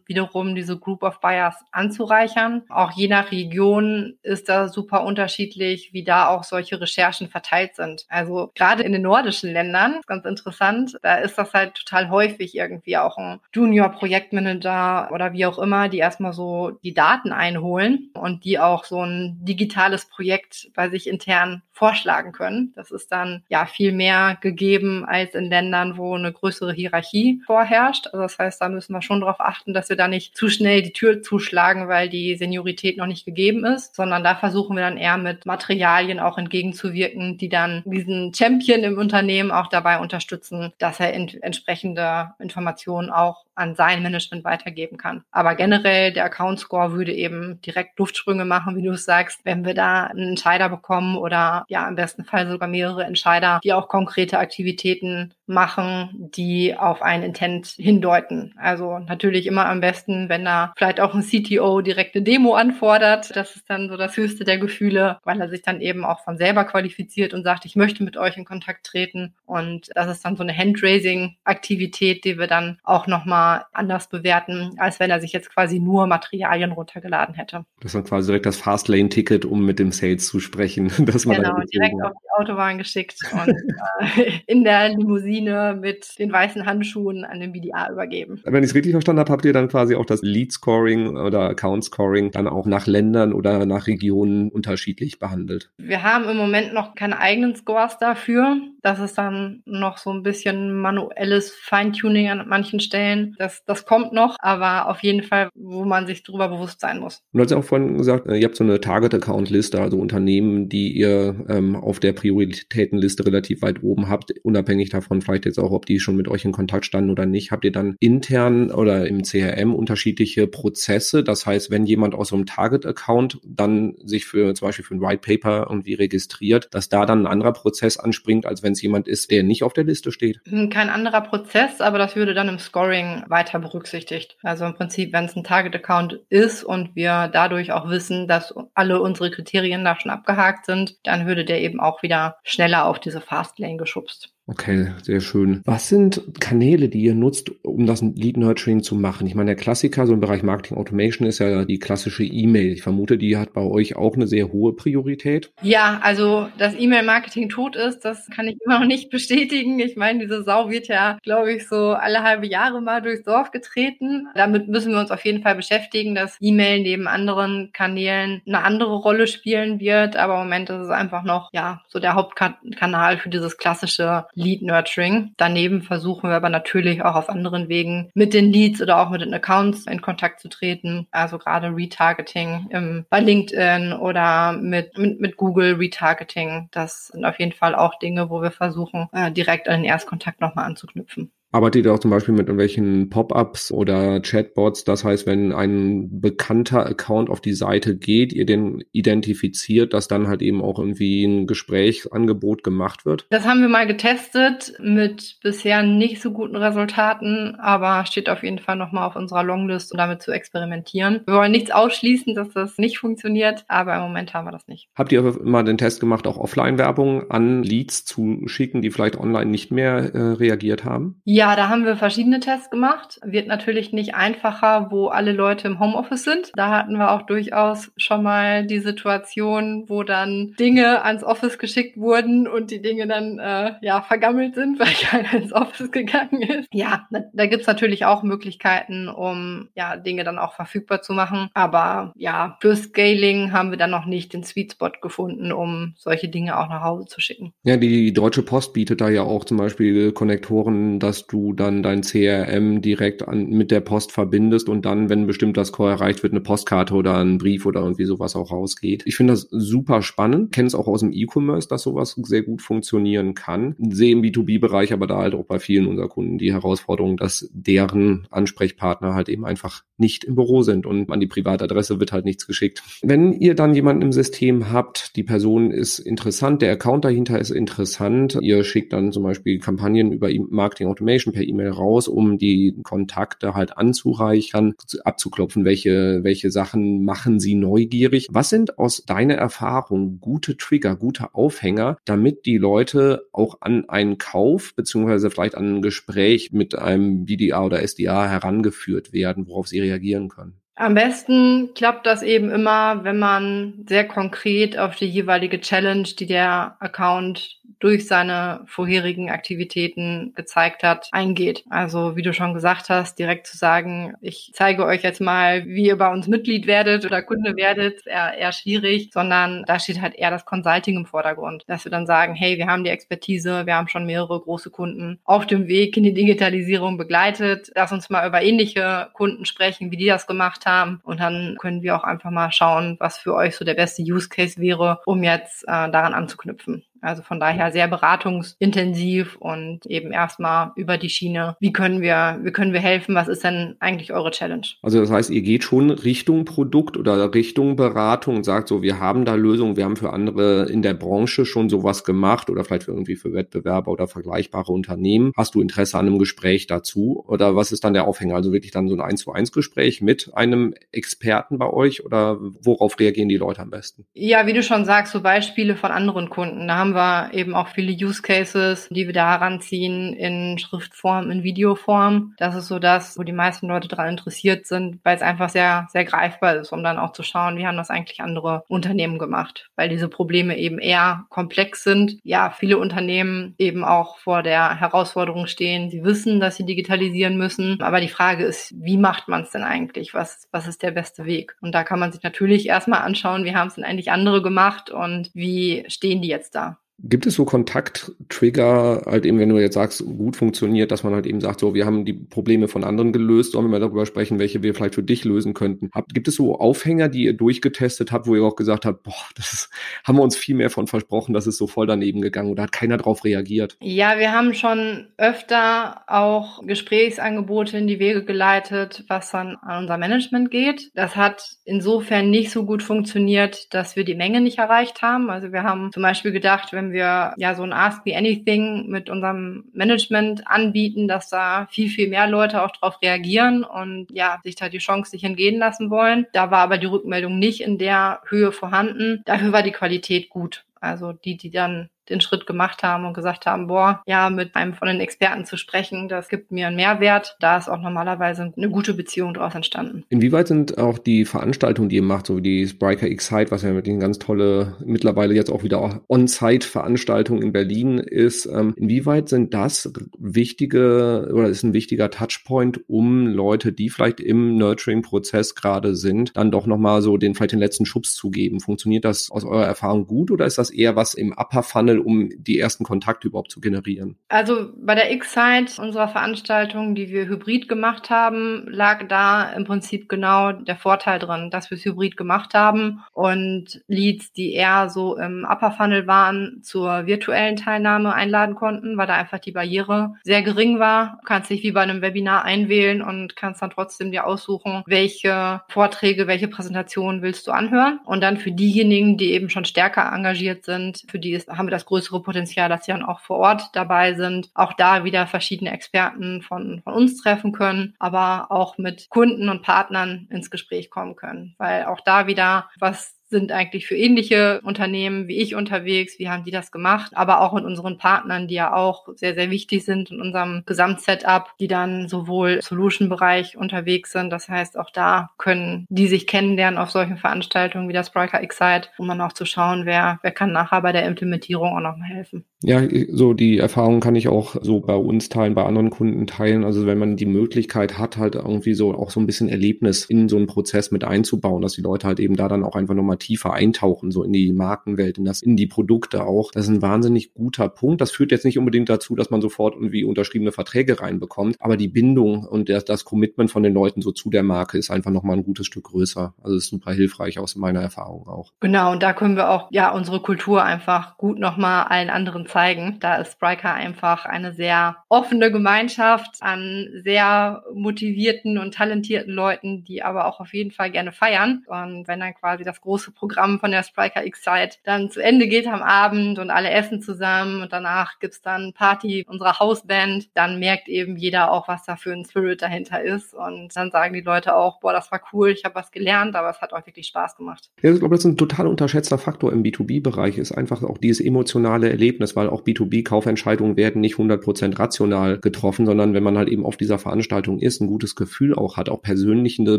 [0.06, 2.62] wiederum diese Group of Buyers anzureichern.
[2.68, 8.04] Auch je nach Region ist da super unterschiedlich, wie da auch solche Recherchen verteilt sind.
[8.08, 12.96] Also gerade in den nordischen Ländern, ganz interessant, da ist das halt total häufig irgendwie
[12.96, 18.58] auch ein Junior-Projektmanager oder wie auch immer, die erstmal so die Daten einholen und die
[18.58, 22.72] auch so ein digitales Projekt bei sich intern vorschlagen können.
[22.74, 28.06] Das ist dann ja viel mehr gegeben als in Ländern, wo eine größere Hierarchie vorherrscht.
[28.06, 30.82] Also das heißt, da müssen wir schon darauf achten, dass wir da nicht zu schnell
[30.82, 34.96] die Tür zuschlagen, weil die Seniorität noch nicht gegeben ist, sondern da versuchen wir dann
[34.96, 41.00] eher mit Materialien auch entgegenzuwirken, die dann diesen Champion im Unternehmen auch dabei unterstützen, dass
[41.00, 45.22] er entsprechende Informationen auch an sein Management weitergeben kann.
[45.30, 49.64] Aber generell der Account Score würde eben direkt Luftsprünge machen, wie du es sagst, wenn
[49.64, 53.88] wir da einen Entscheider bekommen oder ja im besten Fall sogar mehrere Entscheider, die auch
[53.88, 58.54] konkrete Aktivitäten machen, die auf ein Intent hindeuten.
[58.58, 63.34] Also natürlich immer am besten, wenn da vielleicht auch ein CTO direkt eine Demo anfordert.
[63.34, 66.36] Das ist dann so das höchste der Gefühle, weil er sich dann eben auch von
[66.36, 69.34] selber qualifiziert und sagt, ich möchte mit euch in Kontakt treten.
[69.46, 75.00] Und das ist dann so eine Handraising-Aktivität, die wir dann auch nochmal anders bewerten, als
[75.00, 77.64] wenn er sich jetzt quasi nur Materialien runtergeladen hätte.
[77.80, 80.92] Das ist dann quasi direkt das Fastlane-Ticket, um mit dem Sales zu sprechen.
[81.08, 86.18] Dass man genau, direkt auf die Autobahn geschickt und äh, in der Limousine Maschine mit
[86.18, 88.40] den weißen Handschuhen an den BDA übergeben.
[88.44, 91.50] Wenn ich es richtig verstanden habe, habt ihr dann quasi auch das Lead Scoring oder
[91.50, 95.70] Account Scoring dann auch nach Ländern oder nach Regionen unterschiedlich behandelt?
[95.78, 98.56] Wir haben im Moment noch keine eigenen Scores dafür.
[98.88, 103.36] Das ist dann noch so ein bisschen manuelles Feintuning an manchen Stellen.
[103.38, 107.22] Das, das kommt noch, aber auf jeden Fall, wo man sich darüber bewusst sein muss.
[107.34, 110.96] Du hast ja auch vorhin gesagt, äh, ihr habt so eine Target-Account-Liste, also Unternehmen, die
[110.96, 115.84] ihr ähm, auf der Prioritätenliste relativ weit oben habt, unabhängig davon vielleicht jetzt auch, ob
[115.84, 117.50] die schon mit euch in Kontakt standen oder nicht.
[117.50, 121.22] Habt ihr dann intern oder im CRM unterschiedliche Prozesse?
[121.22, 125.02] Das heißt, wenn jemand aus so einem Target-Account dann sich für zum Beispiel für ein
[125.02, 129.08] White Paper irgendwie registriert, dass da dann ein anderer Prozess anspringt, als wenn es jemand
[129.08, 130.40] ist, der nicht auf der Liste steht?
[130.48, 134.36] Hm, kein anderer Prozess, aber das würde dann im Scoring weiter berücksichtigt.
[134.42, 139.00] Also im Prinzip, wenn es ein Target-Account ist und wir dadurch auch wissen, dass alle
[139.00, 143.20] unsere Kriterien da schon abgehakt sind, dann würde der eben auch wieder schneller auf diese
[143.20, 144.32] Fastlane geschubst.
[144.50, 145.60] Okay, sehr schön.
[145.66, 149.26] Was sind Kanäle, die ihr nutzt, um das Lead Nurturing zu machen?
[149.26, 152.72] Ich meine, der Klassiker so im Bereich Marketing Automation ist ja die klassische E-Mail.
[152.72, 155.52] Ich vermute, die hat bei euch auch eine sehr hohe Priorität.
[155.60, 159.78] Ja, also dass E-Mail-Marketing tot ist, das kann ich immer noch nicht bestätigen.
[159.80, 163.50] Ich meine, diese Sau wird ja, glaube ich, so alle halbe Jahre mal durchs Dorf
[163.50, 164.28] getreten.
[164.34, 168.94] Damit müssen wir uns auf jeden Fall beschäftigen, dass E-Mail neben anderen Kanälen eine andere
[168.94, 170.16] Rolle spielen wird.
[170.16, 174.62] Aber im Moment ist es einfach noch, ja, so der Hauptkanal für dieses klassische Lead
[174.62, 175.34] Nurturing.
[175.36, 179.20] Daneben versuchen wir aber natürlich auch auf anderen Wegen mit den Leads oder auch mit
[179.20, 181.06] den Accounts in Kontakt zu treten.
[181.10, 186.68] Also gerade Retargeting im, bei LinkedIn oder mit, mit, mit Google Retargeting.
[186.70, 190.40] Das sind auf jeden Fall auch Dinge, wo wir versuchen, äh, direkt an den Erstkontakt
[190.40, 191.32] nochmal anzuknüpfen.
[191.50, 194.84] Arbeitet ihr auch zum Beispiel mit irgendwelchen Pop-ups oder Chatbots?
[194.84, 200.28] Das heißt, wenn ein bekannter Account auf die Seite geht, ihr den identifiziert, dass dann
[200.28, 203.26] halt eben auch irgendwie ein Gesprächsangebot gemacht wird?
[203.30, 208.58] Das haben wir mal getestet mit bisher nicht so guten Resultaten, aber steht auf jeden
[208.58, 211.22] Fall nochmal auf unserer Longlist, um damit zu experimentieren.
[211.26, 214.88] Wir wollen nichts ausschließen, dass das nicht funktioniert, aber im Moment haben wir das nicht.
[214.94, 219.50] Habt ihr mal den Test gemacht, auch Offline-Werbung an Leads zu schicken, die vielleicht online
[219.50, 221.22] nicht mehr äh, reagiert haben?
[221.24, 223.20] Ja, ja, da haben wir verschiedene Tests gemacht.
[223.24, 226.50] Wird natürlich nicht einfacher, wo alle Leute im Homeoffice sind.
[226.56, 231.96] Da hatten wir auch durchaus schon mal die Situation, wo dann Dinge ans Office geschickt
[231.96, 236.68] wurden und die Dinge dann äh, ja vergammelt sind, weil keiner ins Office gegangen ist.
[236.72, 241.50] Ja, da, da gibt's natürlich auch Möglichkeiten, um ja Dinge dann auch verfügbar zu machen.
[241.54, 246.28] Aber ja, für Scaling haben wir dann noch nicht den Sweet Spot gefunden, um solche
[246.28, 247.52] Dinge auch nach Hause zu schicken.
[247.62, 252.02] Ja, die Deutsche Post bietet da ja auch zum Beispiel Konnektoren, dass du dann dein
[252.02, 256.32] CRM direkt an, mit der Post verbindest und dann, wenn bestimmt das Score erreicht wird,
[256.32, 259.02] eine Postkarte oder ein Brief oder irgendwie sowas auch rausgeht.
[259.06, 260.52] Ich finde das super spannend.
[260.52, 263.76] Kenne es auch aus dem E-Commerce, dass sowas sehr gut funktionieren kann.
[263.78, 268.26] Sehe im B2B-Bereich aber da halt auch bei vielen unserer Kunden die Herausforderung, dass deren
[268.30, 272.46] Ansprechpartner halt eben einfach nicht im Büro sind und an die Privatadresse wird halt nichts
[272.46, 272.82] geschickt.
[273.02, 277.50] Wenn ihr dann jemanden im System habt, die Person ist interessant, der Account dahinter ist
[277.50, 282.38] interessant, ihr schickt dann zum Beispiel Kampagnen über Marketing Automation Information per E-Mail raus, um
[282.38, 288.28] die Kontakte halt anzureichern, abzuklopfen, welche, welche Sachen machen sie neugierig.
[288.30, 294.18] Was sind aus deiner Erfahrung gute Trigger, gute Aufhänger, damit die Leute auch an einen
[294.18, 299.80] Kauf beziehungsweise vielleicht an ein Gespräch mit einem BDA oder SDA herangeführt werden, worauf sie
[299.80, 300.60] reagieren können?
[300.78, 306.26] Am besten klappt das eben immer, wenn man sehr konkret auf die jeweilige Challenge, die
[306.26, 311.64] der Account durch seine vorherigen Aktivitäten gezeigt hat, eingeht.
[311.70, 315.86] Also wie du schon gesagt hast, direkt zu sagen, ich zeige euch jetzt mal, wie
[315.86, 320.14] ihr bei uns Mitglied werdet oder Kunde werdet, eher, eher schwierig, sondern da steht halt
[320.16, 323.76] eher das Consulting im Vordergrund, dass wir dann sagen, hey, wir haben die Expertise, wir
[323.76, 327.70] haben schon mehrere große Kunden auf dem Weg in die Digitalisierung begleitet.
[327.74, 331.82] Lass uns mal über ähnliche Kunden sprechen, wie die das gemacht haben und dann können
[331.82, 335.22] wir auch einfach mal schauen, was für euch so der beste Use Case wäre, um
[335.22, 336.84] jetzt äh, daran anzuknüpfen.
[337.02, 341.56] Also von daher sehr beratungsintensiv und eben erstmal über die Schiene.
[341.60, 343.14] Wie können wir, wie können wir helfen?
[343.14, 344.66] Was ist denn eigentlich eure Challenge?
[344.82, 348.98] Also das heißt, ihr geht schon Richtung Produkt oder Richtung Beratung und sagt so, wir
[348.98, 352.84] haben da Lösungen, wir haben für andere in der Branche schon sowas gemacht oder vielleicht
[352.84, 355.32] für irgendwie für Wettbewerber oder vergleichbare Unternehmen.
[355.36, 357.24] Hast du Interesse an einem Gespräch dazu?
[357.26, 358.34] Oder was ist dann der Aufhänger?
[358.34, 362.38] Also wirklich dann so ein 1 zu 1 Gespräch mit einem Experten bei euch oder
[362.40, 364.06] worauf reagieren die Leute am besten?
[364.14, 366.66] Ja, wie du schon sagst, so Beispiele von anderen Kunden.
[366.68, 371.30] Da haben haben wir eben auch viele Use Cases, die wir da heranziehen in Schriftform,
[371.30, 372.34] in Videoform.
[372.38, 375.88] Das ist so das, wo die meisten Leute daran interessiert sind, weil es einfach sehr,
[375.92, 379.68] sehr greifbar ist, um dann auch zu schauen, wie haben das eigentlich andere Unternehmen gemacht,
[379.76, 382.18] weil diese Probleme eben eher komplex sind.
[382.22, 385.90] Ja, viele Unternehmen eben auch vor der Herausforderung stehen.
[385.90, 389.62] Sie wissen, dass sie digitalisieren müssen, aber die Frage ist, wie macht man es denn
[389.62, 390.14] eigentlich?
[390.14, 391.56] Was, was ist der beste Weg?
[391.60, 394.90] Und da kann man sich natürlich erstmal anschauen, wie haben es denn eigentlich andere gemacht
[394.90, 396.77] und wie stehen die jetzt da?
[397.00, 401.26] Gibt es so Kontakttrigger, halt eben, wenn du jetzt sagst, gut funktioniert, dass man halt
[401.26, 404.40] eben sagt, so, wir haben die Probleme von anderen gelöst, sollen wir mal darüber sprechen,
[404.40, 405.90] welche wir vielleicht für dich lösen könnten.
[405.94, 409.14] Habt, gibt es so Aufhänger, die ihr durchgetestet habt, wo ihr auch gesagt habt, boah,
[409.36, 409.70] das ist,
[410.04, 412.72] haben wir uns viel mehr von versprochen, das ist so voll daneben gegangen oder hat
[412.72, 413.76] keiner drauf reagiert?
[413.80, 419.98] Ja, wir haben schon öfter auch Gesprächsangebote in die Wege geleitet, was dann an unser
[419.98, 420.90] Management geht.
[420.94, 425.30] Das hat insofern nicht so gut funktioniert, dass wir die Menge nicht erreicht haben.
[425.30, 429.10] Also wir haben zum Beispiel gedacht, wenn wir ja so ein Ask Me Anything mit
[429.10, 434.56] unserem Management anbieten, dass da viel, viel mehr Leute auch drauf reagieren und ja, sich
[434.56, 436.26] da die Chance nicht entgehen lassen wollen.
[436.32, 439.22] Da war aber die Rückmeldung nicht in der Höhe vorhanden.
[439.24, 440.64] Dafür war die Qualität gut.
[440.80, 444.74] Also die, die dann den Schritt gemacht haben und gesagt haben, boah, ja, mit einem
[444.74, 447.36] von den Experten zu sprechen, das gibt mir einen Mehrwert.
[447.40, 450.04] Da ist auch normalerweise eine gute Beziehung daraus entstanden.
[450.08, 453.72] Inwieweit sind auch die Veranstaltungen, die ihr macht, so wie die Spriker Excite, was ja
[453.72, 459.54] mit den ganz tolle, mittlerweile jetzt auch wieder On-Site-Veranstaltung in Berlin ist, ähm, inwieweit sind
[459.54, 466.36] das wichtige oder ist ein wichtiger Touchpoint, um Leute, die vielleicht im Nurturing-Prozess gerade sind,
[466.36, 468.60] dann doch nochmal so den, vielleicht den letzten Schubs zu geben?
[468.60, 472.30] Funktioniert das aus eurer Erfahrung gut oder ist das eher was im Upper Funnel um
[472.36, 474.16] die ersten Kontakte überhaupt zu generieren?
[474.28, 480.08] Also bei der X-Site unserer Veranstaltung, die wir hybrid gemacht haben, lag da im Prinzip
[480.08, 485.16] genau der Vorteil drin, dass wir es hybrid gemacht haben und Leads, die eher so
[485.16, 490.42] im Upper Funnel waren, zur virtuellen Teilnahme einladen konnten, weil da einfach die Barriere sehr
[490.42, 491.18] gering war.
[491.20, 495.62] Du kannst dich wie bei einem Webinar einwählen und kannst dann trotzdem dir aussuchen, welche
[495.68, 498.00] Vorträge, welche Präsentationen willst du anhören.
[498.04, 501.72] Und dann für diejenigen, die eben schon stärker engagiert sind, für die ist, haben wir
[501.72, 505.72] das größere Potenzial, dass sie dann auch vor Ort dabei sind, auch da wieder verschiedene
[505.72, 511.16] Experten von, von uns treffen können, aber auch mit Kunden und Partnern ins Gespräch kommen
[511.16, 516.28] können, weil auch da wieder was sind eigentlich für ähnliche Unternehmen wie ich unterwegs, wie
[516.28, 519.84] haben die das gemacht, aber auch mit unseren Partnern, die ja auch sehr, sehr wichtig
[519.84, 524.30] sind in unserem Gesamtsetup, die dann sowohl Solution-Bereich unterwegs sind.
[524.30, 528.88] Das heißt, auch da können die sich kennenlernen auf solchen Veranstaltungen wie das Spriker Excite,
[528.98, 532.44] um dann auch zu schauen, wer, wer kann nachher bei der Implementierung auch nochmal helfen.
[532.62, 536.64] Ja, so die Erfahrung kann ich auch so bei uns teilen, bei anderen Kunden teilen.
[536.64, 540.28] Also wenn man die Möglichkeit hat, halt irgendwie so auch so ein bisschen Erlebnis in
[540.28, 543.17] so einen Prozess mit einzubauen, dass die Leute halt eben da dann auch einfach nochmal
[543.18, 546.50] tiefer eintauchen, so in die Markenwelt, in das, in die Produkte auch.
[546.52, 548.00] Das ist ein wahnsinnig guter Punkt.
[548.00, 551.88] Das führt jetzt nicht unbedingt dazu, dass man sofort irgendwie unterschriebene Verträge reinbekommt, aber die
[551.88, 555.36] Bindung und das, das Commitment von den Leuten so zu der Marke ist einfach nochmal
[555.36, 556.34] ein gutes Stück größer.
[556.42, 558.52] Also ist super hilfreich aus meiner Erfahrung auch.
[558.60, 562.96] Genau, und da können wir auch ja unsere Kultur einfach gut nochmal allen anderen zeigen.
[563.00, 570.02] Da ist Spriker einfach eine sehr offene Gemeinschaft an sehr motivierten und talentierten Leuten, die
[570.02, 571.64] aber auch auf jeden Fall gerne feiern.
[571.66, 575.66] Und wenn dann quasi das große Programm von der Spriker X-Site dann zu Ende geht
[575.66, 580.88] am Abend und alle essen zusammen und danach gibt's dann Party unserer Hausband, dann merkt
[580.88, 584.54] eben jeder auch, was da für ein Spirit dahinter ist und dann sagen die Leute
[584.54, 587.36] auch, boah, das war cool, ich habe was gelernt, aber es hat auch wirklich Spaß
[587.36, 587.70] gemacht.
[587.82, 591.24] Ja, ich glaube, das ist ein total unterschätzter Faktor im B2B-Bereich, ist einfach auch dieses
[591.24, 596.64] emotionale Erlebnis, weil auch B2B-Kaufentscheidungen werden nicht 100% rational getroffen, sondern wenn man halt eben
[596.64, 599.78] auf dieser Veranstaltung ist, ein gutes Gefühl auch hat, auch persönlich eine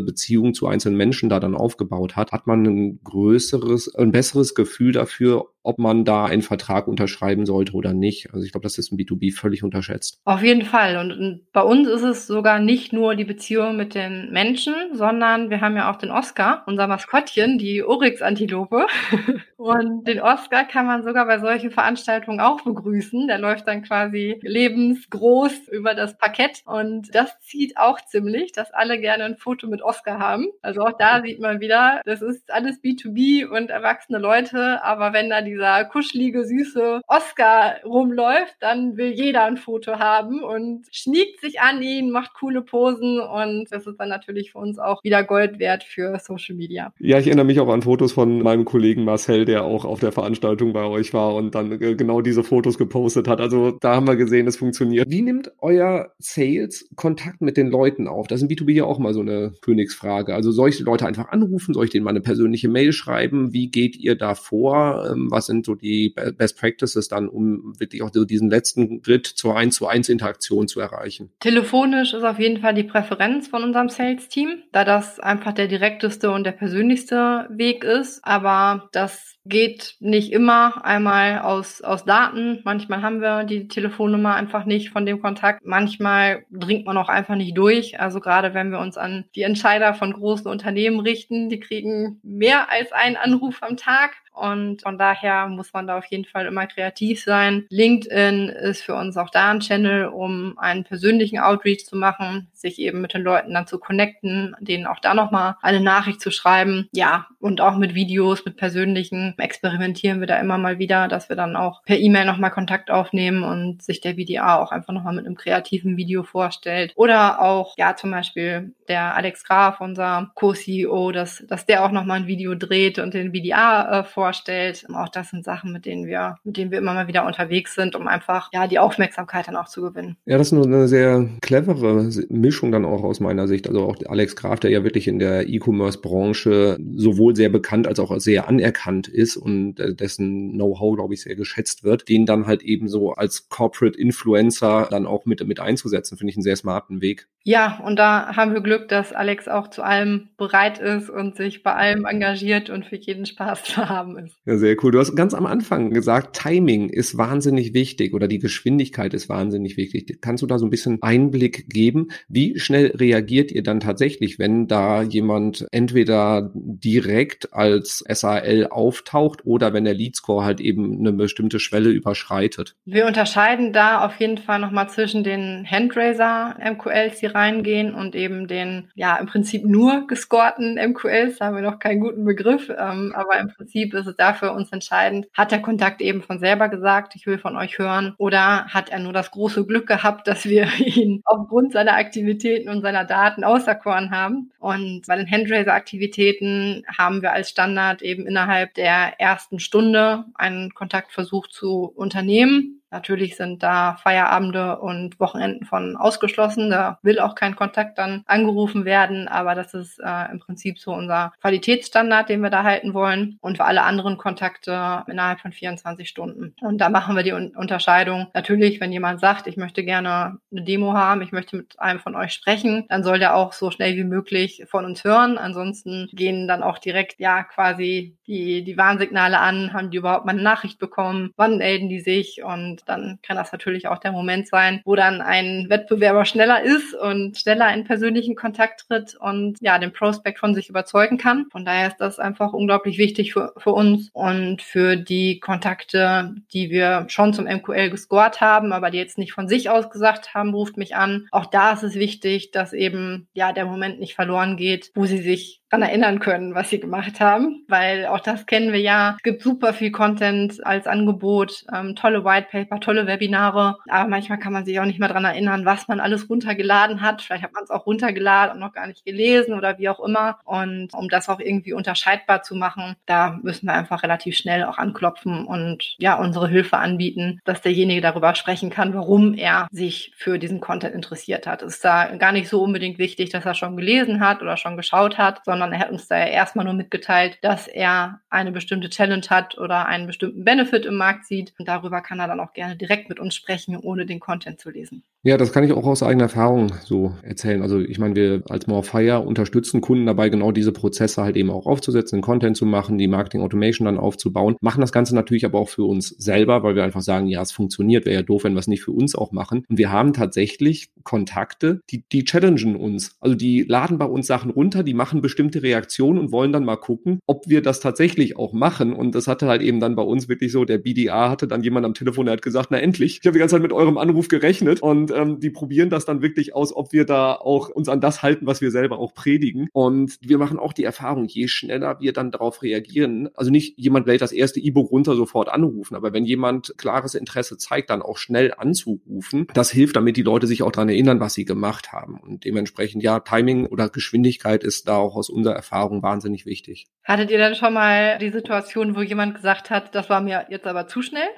[0.00, 4.92] Beziehung zu einzelnen Menschen da dann aufgebaut hat, hat man ein größeres, ein besseres Gefühl
[4.92, 8.32] dafür, ob man da einen Vertrag unterschreiben sollte oder nicht.
[8.32, 10.20] Also ich glaube, das ist im B2B völlig unterschätzt.
[10.24, 10.96] Auf jeden Fall.
[10.96, 15.50] Und, und, bei uns ist es sogar nicht nur die Beziehung mit den Menschen, sondern
[15.50, 18.86] wir haben ja auch den Oscar, unser Maskottchen, die Oryx-Antilope.
[19.56, 23.26] und den Oscar kann man sogar bei solchen Veranstaltungen auch begrüßen.
[23.26, 28.98] Der läuft dann quasi lebensgroß über das Parkett und das zieht auch ziemlich, dass alle
[28.98, 30.46] gerne ein Foto mit Oscar haben.
[30.62, 35.30] Also auch da sieht man wieder, das ist alles B2B und erwachsene Leute, aber wenn
[35.30, 41.40] da die dieser kuschelige, süße Oscar rumläuft, dann will jeder ein Foto haben und schniegt
[41.40, 45.24] sich an ihn, macht coole Posen und das ist dann natürlich für uns auch wieder
[45.24, 46.92] Gold wert für Social Media.
[46.98, 50.12] Ja, ich erinnere mich auch an Fotos von meinem Kollegen Marcel, der auch auf der
[50.12, 53.40] Veranstaltung bei euch war und dann äh, genau diese Fotos gepostet hat.
[53.40, 55.10] Also da haben wir gesehen, es funktioniert.
[55.10, 58.26] Wie nimmt euer Sales Kontakt mit den Leuten auf?
[58.26, 60.34] Das ist in B2B ja auch mal so eine Königsfrage.
[60.34, 61.74] Also soll ich die Leute einfach anrufen?
[61.74, 63.52] Soll ich denen mal eine persönliche Mail schreiben?
[63.52, 65.08] Wie geht ihr da vor?
[65.10, 69.26] Ähm, was sind so die Best Practices dann, um wirklich auch so diesen letzten Schritt
[69.26, 71.30] zur 1 zu 1 Interaktion zu erreichen?
[71.40, 76.30] Telefonisch ist auf jeden Fall die Präferenz von unserem Sales-Team, da das einfach der direkteste
[76.30, 78.20] und der persönlichste Weg ist.
[78.22, 82.60] Aber das geht nicht immer einmal aus, aus Daten.
[82.64, 85.64] Manchmal haben wir die Telefonnummer einfach nicht von dem Kontakt.
[85.64, 87.98] Manchmal dringt man auch einfach nicht durch.
[87.98, 92.70] Also gerade wenn wir uns an die Entscheider von großen Unternehmen richten, die kriegen mehr
[92.70, 96.66] als einen Anruf am Tag Und von daher muss man da auf jeden Fall immer
[96.66, 97.66] kreativ sein.
[97.70, 102.78] LinkedIn ist für uns auch da ein Channel, um einen persönlichen Outreach zu machen, sich
[102.78, 106.88] eben mit den Leuten dann zu connecten, denen auch da nochmal eine Nachricht zu schreiben.
[106.92, 111.36] Ja, und auch mit Videos, mit persönlichen experimentieren wir da immer mal wieder, dass wir
[111.36, 115.26] dann auch per E-Mail nochmal Kontakt aufnehmen und sich der VDA auch einfach nochmal mit
[115.26, 116.92] einem kreativen Video vorstellt.
[116.96, 122.20] Oder auch, ja, zum Beispiel der Alex Graf, unser Co-CEO, dass, dass der auch nochmal
[122.20, 124.84] ein Video dreht und den VDA äh, vorstellt.
[124.92, 127.96] Auch das sind Sachen, mit denen wir, mit denen wir immer mal wieder unterwegs sind,
[127.96, 130.18] um einfach, ja, die Aufmerksamkeit dann auch zu gewinnen.
[130.26, 133.66] Ja, das ist eine sehr clevere Mischung dann auch aus meiner Sicht.
[133.66, 138.14] Also auch Alex Graf, der ja wirklich in der E-Commerce-Branche sowohl sehr bekannt als auch
[138.18, 142.62] sehr anerkannt ist und äh, dessen Know-how, glaube ich, sehr geschätzt wird, den dann halt
[142.62, 147.00] eben so als Corporate Influencer dann auch mit, mit einzusetzen, finde ich einen sehr smarten
[147.00, 147.26] Weg.
[147.42, 151.62] Ja, und da haben wir Glück, dass Alex auch zu allem bereit ist und sich
[151.62, 154.36] bei allem engagiert und für jeden Spaß zu haben ist.
[154.44, 154.92] Ja, sehr cool.
[154.92, 159.76] Du hast ganz am Anfang gesagt, Timing ist wahnsinnig wichtig oder die Geschwindigkeit ist wahnsinnig
[159.76, 160.20] wichtig.
[160.20, 162.08] Kannst du da so ein bisschen Einblick geben?
[162.28, 169.72] Wie schnell reagiert ihr dann tatsächlich, wenn da jemand entweder direkt als SAL auftaucht oder
[169.72, 172.76] wenn der Leadscore halt eben eine bestimmte Schwelle überschreitet?
[172.84, 178.48] Wir unterscheiden da auf jeden Fall nochmal zwischen den Handraiser MQLs, die reingehen und eben
[178.48, 183.12] den, ja, im Prinzip nur gescorten MQLs, da haben wir noch keinen guten Begriff, ähm,
[183.14, 187.14] aber im Prinzip ist es dafür uns entscheidend, hat der Kontakt eben von selber gesagt,
[187.14, 190.66] ich will von euch hören, oder hat er nur das große Glück gehabt, dass wir
[190.78, 194.50] ihn aufgrund seiner Aktivitäten und seiner Daten auserkoren haben.
[194.58, 201.46] Und bei den Handraiser-Aktivitäten haben wir als Standard eben innerhalb der ersten Stunde einen Kontaktversuch
[201.48, 202.79] zu unternehmen.
[202.90, 206.70] Natürlich sind da Feierabende und Wochenenden von ausgeschlossen.
[206.70, 210.92] Da will auch kein Kontakt dann angerufen werden, aber das ist äh, im Prinzip so
[210.92, 213.38] unser Qualitätsstandard, den wir da halten wollen.
[213.40, 216.54] Und für alle anderen Kontakte innerhalb von 24 Stunden.
[216.60, 218.28] Und da machen wir die Un Unterscheidung.
[218.34, 222.16] Natürlich, wenn jemand sagt, ich möchte gerne eine Demo haben, ich möchte mit einem von
[222.16, 225.38] euch sprechen, dann soll der auch so schnell wie möglich von uns hören.
[225.38, 230.32] Ansonsten gehen dann auch direkt, ja, quasi die, die Warnsignale an, haben die überhaupt mal
[230.32, 234.48] eine Nachricht bekommen, wann melden die sich und dann kann das natürlich auch der Moment
[234.48, 239.78] sein, wo dann ein Wettbewerber schneller ist und schneller in persönlichen Kontakt tritt und ja,
[239.78, 241.46] den Prospect von sich überzeugen kann.
[241.50, 246.70] Von daher ist das einfach unglaublich wichtig für, für uns und für die Kontakte, die
[246.70, 250.54] wir schon zum MQL gescored haben, aber die jetzt nicht von sich aus gesagt haben,
[250.54, 251.28] ruft mich an.
[251.30, 255.18] Auch da ist es wichtig, dass eben ja der Moment nicht verloren geht, wo sie
[255.18, 259.14] sich daran erinnern können, was sie gemacht haben, weil auch das kennen wir ja.
[259.16, 262.24] Es gibt super viel Content als Angebot, ähm, tolle
[262.70, 266.00] Whitepaper, tolle Webinare, aber manchmal kann man sich auch nicht mehr daran erinnern, was man
[266.00, 267.22] alles runtergeladen hat.
[267.22, 270.38] Vielleicht hat man es auch runtergeladen und noch gar nicht gelesen oder wie auch immer.
[270.44, 274.78] Und um das auch irgendwie unterscheidbar zu machen, da müssen wir einfach relativ schnell auch
[274.78, 280.38] anklopfen und ja unsere Hilfe anbieten, dass derjenige darüber sprechen kann, warum er sich für
[280.38, 281.62] diesen Content interessiert hat.
[281.62, 284.76] Es ist da gar nicht so unbedingt wichtig, dass er schon gelesen hat oder schon
[284.76, 288.90] geschaut hat, sondern er hat uns da ja erstmal nur mitgeteilt, dass er eine bestimmte
[288.90, 291.52] Challenge hat oder einen bestimmten Benefit im Markt sieht.
[291.58, 294.70] Und darüber kann er dann auch gerne direkt mit uns sprechen, ohne den Content zu
[294.70, 295.02] lesen.
[295.22, 297.60] Ja, das kann ich auch aus eigener Erfahrung so erzählen.
[297.60, 301.66] Also ich meine, wir als Morfire unterstützen Kunden dabei, genau diese Prozesse halt eben auch
[301.66, 304.56] aufzusetzen, Content zu machen, die Marketing Automation dann aufzubauen.
[304.62, 307.52] Machen das Ganze natürlich aber auch für uns selber, weil wir einfach sagen, ja, es
[307.52, 309.66] funktioniert, wäre ja doof, wenn wir es nicht für uns auch machen.
[309.68, 313.16] Und wir haben tatsächlich Kontakte, die, die challengen uns.
[313.20, 316.76] Also die laden bei uns Sachen runter, die machen bestimmte Reaktionen und wollen dann mal
[316.76, 318.94] gucken, ob wir das tatsächlich auch machen.
[318.94, 321.84] Und das hatte halt eben dann bei uns wirklich so, der BDA hatte dann jemand
[321.84, 324.28] am Telefon, der hat gesagt, na endlich, ich habe die ganze Zeit mit eurem Anruf
[324.28, 328.00] gerechnet und ähm, die probieren das dann wirklich aus, ob wir da auch uns an
[328.00, 329.68] das halten, was wir selber auch predigen.
[329.72, 334.06] Und wir machen auch die Erfahrung, je schneller wir dann darauf reagieren, also nicht jemand
[334.06, 338.18] lädt das erste E-Book runter sofort anrufen, aber wenn jemand klares Interesse zeigt, dann auch
[338.18, 342.20] schnell anzurufen, das hilft, damit die Leute sich auch daran erinnern, was sie gemacht haben.
[342.20, 346.86] Und dementsprechend, ja, Timing oder Geschwindigkeit ist da auch aus unserer Erfahrung wahnsinnig wichtig.
[347.04, 350.66] Hattet ihr dann schon mal die Situation, wo jemand gesagt hat, das war mir jetzt
[350.66, 351.28] aber zu schnell?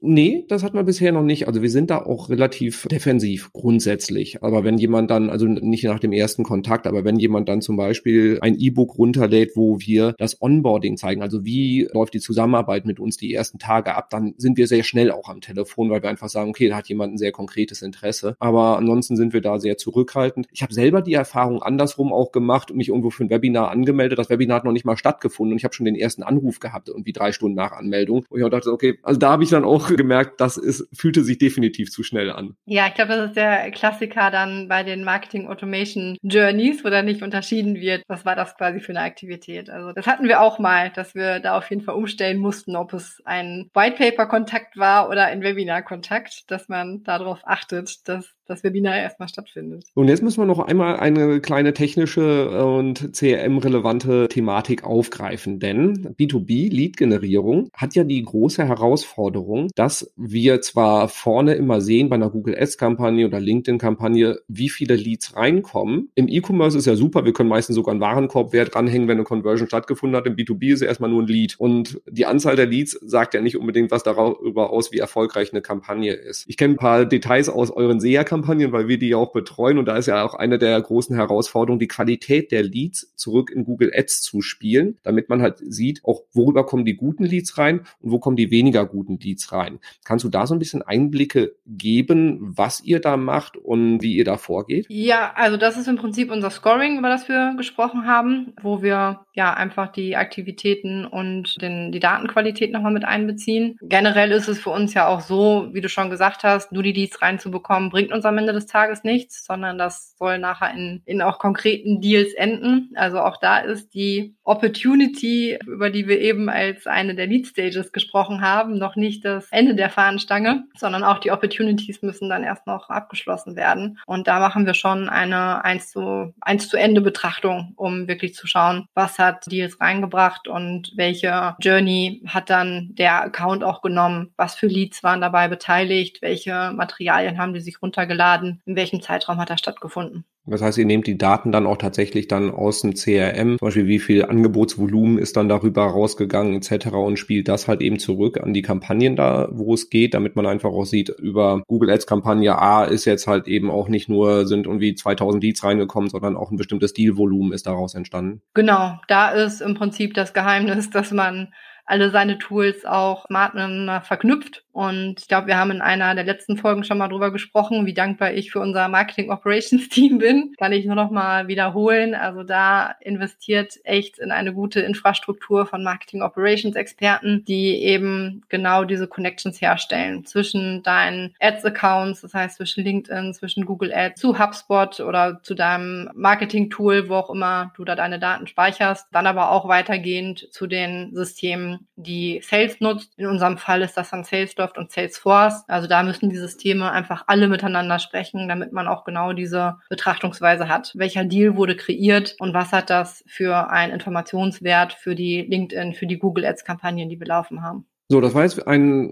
[0.00, 1.48] Nee, das hat man bisher noch nicht.
[1.48, 4.42] Also wir sind da auch relativ defensiv grundsätzlich.
[4.42, 7.78] Aber wenn jemand dann, also nicht nach dem ersten Kontakt, aber wenn jemand dann zum
[7.78, 13.00] Beispiel ein E-Book runterlädt, wo wir das Onboarding zeigen, also wie läuft die Zusammenarbeit mit
[13.00, 16.10] uns die ersten Tage ab, dann sind wir sehr schnell auch am Telefon, weil wir
[16.10, 18.36] einfach sagen, okay, da hat jemand ein sehr konkretes Interesse.
[18.38, 20.46] Aber ansonsten sind wir da sehr zurückhaltend.
[20.52, 24.18] Ich habe selber die Erfahrung andersrum auch gemacht und mich irgendwo für ein Webinar angemeldet.
[24.18, 26.90] Das Webinar hat noch nicht mal stattgefunden und ich habe schon den ersten Anruf gehabt,
[26.90, 28.26] irgendwie drei Stunden nach Anmeldung.
[28.28, 31.38] Und ich dachte, okay, also da habe ich dann auch gemerkt, das ist, fühlte sich
[31.38, 32.56] definitiv zu schnell an.
[32.64, 37.06] Ja, ich glaube, das ist der Klassiker dann bei den Marketing Automation Journeys, wo dann
[37.06, 39.70] nicht unterschieden wird, was war das quasi für eine Aktivität.
[39.70, 42.92] Also das hatten wir auch mal, dass wir da auf jeden Fall umstellen mussten, ob
[42.92, 48.35] es ein White Paper Kontakt war oder ein Webinar Kontakt, dass man darauf achtet, dass
[48.46, 49.84] das Webinar erstmal stattfindet.
[49.94, 57.70] Und jetzt müssen wir noch einmal eine kleine technische und CRM-relevante Thematik aufgreifen, denn B2B-Lead-Generierung
[57.74, 63.26] hat ja die große Herausforderung, dass wir zwar vorne immer sehen bei einer Google Ads-Kampagne
[63.26, 66.10] oder LinkedIn-Kampagne, wie viele Leads reinkommen.
[66.14, 69.66] Im E-Commerce ist ja super, wir können meistens sogar einen Warenkorbwert dranhängen, wenn eine Conversion
[69.66, 70.26] stattgefunden hat.
[70.26, 71.56] Im B2B ist erstmal nur ein Lead.
[71.58, 75.62] Und die Anzahl der Leads sagt ja nicht unbedingt was darüber aus, wie erfolgreich eine
[75.62, 76.44] Kampagne ist.
[76.48, 79.78] Ich kenne ein paar Details aus euren SEA-Kampagnen Kampagnen, weil wir die ja auch betreuen.
[79.78, 83.64] Und da ist ja auch eine der großen Herausforderungen, die Qualität der Leads zurück in
[83.64, 87.80] Google Ads zu spielen, damit man halt sieht, auch worüber kommen die guten Leads rein
[88.00, 89.78] und wo kommen die weniger guten Leads rein.
[90.04, 94.24] Kannst du da so ein bisschen Einblicke geben, was ihr da macht und wie ihr
[94.24, 94.86] da vorgeht?
[94.88, 99.20] Ja, also das ist im Prinzip unser Scoring, über das wir gesprochen haben, wo wir
[99.32, 103.76] ja einfach die Aktivitäten und den, die Datenqualität nochmal mit einbeziehen.
[103.82, 106.92] Generell ist es für uns ja auch so, wie du schon gesagt hast, nur die
[106.92, 111.22] Leads reinzubekommen, bringt uns am Ende des Tages nichts, sondern das soll nachher in, in
[111.22, 112.92] auch konkreten Deals enden.
[112.94, 117.92] Also auch da ist die Opportunity, über die wir eben als eine der Lead Stages
[117.92, 122.66] gesprochen haben, noch nicht das Ende der Fahnenstange, sondern auch die Opportunities müssen dann erst
[122.66, 123.98] noch abgeschlossen werden.
[124.06, 128.46] Und da machen wir schon eine eins zu, eins zu Ende Betrachtung, um wirklich zu
[128.46, 134.54] schauen, was hat Deals reingebracht und welche Journey hat dann der Account auch genommen, was
[134.54, 138.15] für Leads waren dabei beteiligt, welche Materialien haben die sich runtergeladen,
[138.64, 140.24] in welchem Zeitraum hat er stattgefunden.
[140.48, 143.88] Das heißt, ihr nehmt die Daten dann auch tatsächlich dann aus dem CRM, zum Beispiel
[143.88, 146.86] wie viel Angebotsvolumen ist dann darüber rausgegangen etc.
[146.92, 150.46] und spielt das halt eben zurück an die Kampagnen da, wo es geht, damit man
[150.46, 154.46] einfach auch sieht, über Google Ads Kampagne A ist jetzt halt eben auch nicht nur
[154.46, 158.40] sind irgendwie 2000 Leads reingekommen, sondern auch ein bestimmtes Dealvolumen ist daraus entstanden.
[158.54, 161.48] Genau, da ist im Prinzip das Geheimnis, dass man
[161.86, 164.64] alle seine Tools auch miteinander verknüpft.
[164.76, 167.94] Und ich glaube, wir haben in einer der letzten Folgen schon mal drüber gesprochen, wie
[167.94, 170.52] dankbar ich für unser Marketing Operations Team bin.
[170.58, 172.14] Kann ich nur noch mal wiederholen.
[172.14, 178.84] Also da investiert echt in eine gute Infrastruktur von Marketing Operations Experten, die eben genau
[178.84, 184.38] diese Connections herstellen zwischen deinen Ads Accounts, das heißt zwischen LinkedIn, zwischen Google Ads, zu
[184.38, 189.06] HubSpot oder zu deinem Marketing Tool, wo auch immer du da deine Daten speicherst.
[189.10, 193.14] Dann aber auch weitergehend zu den Systemen, die Sales nutzt.
[193.16, 194.24] In unserem Fall ist das dann
[194.66, 195.64] Salesloft und Salesforce.
[195.68, 200.68] Also da müssen die Systeme einfach alle miteinander sprechen, damit man auch genau diese Betrachtungsweise
[200.68, 200.92] hat.
[200.94, 206.06] Welcher Deal wurde kreiert und was hat das für einen Informationswert für die LinkedIn, für
[206.06, 207.86] die Google Ads Kampagnen, die wir laufen haben?
[208.08, 209.10] So, das war jetzt ein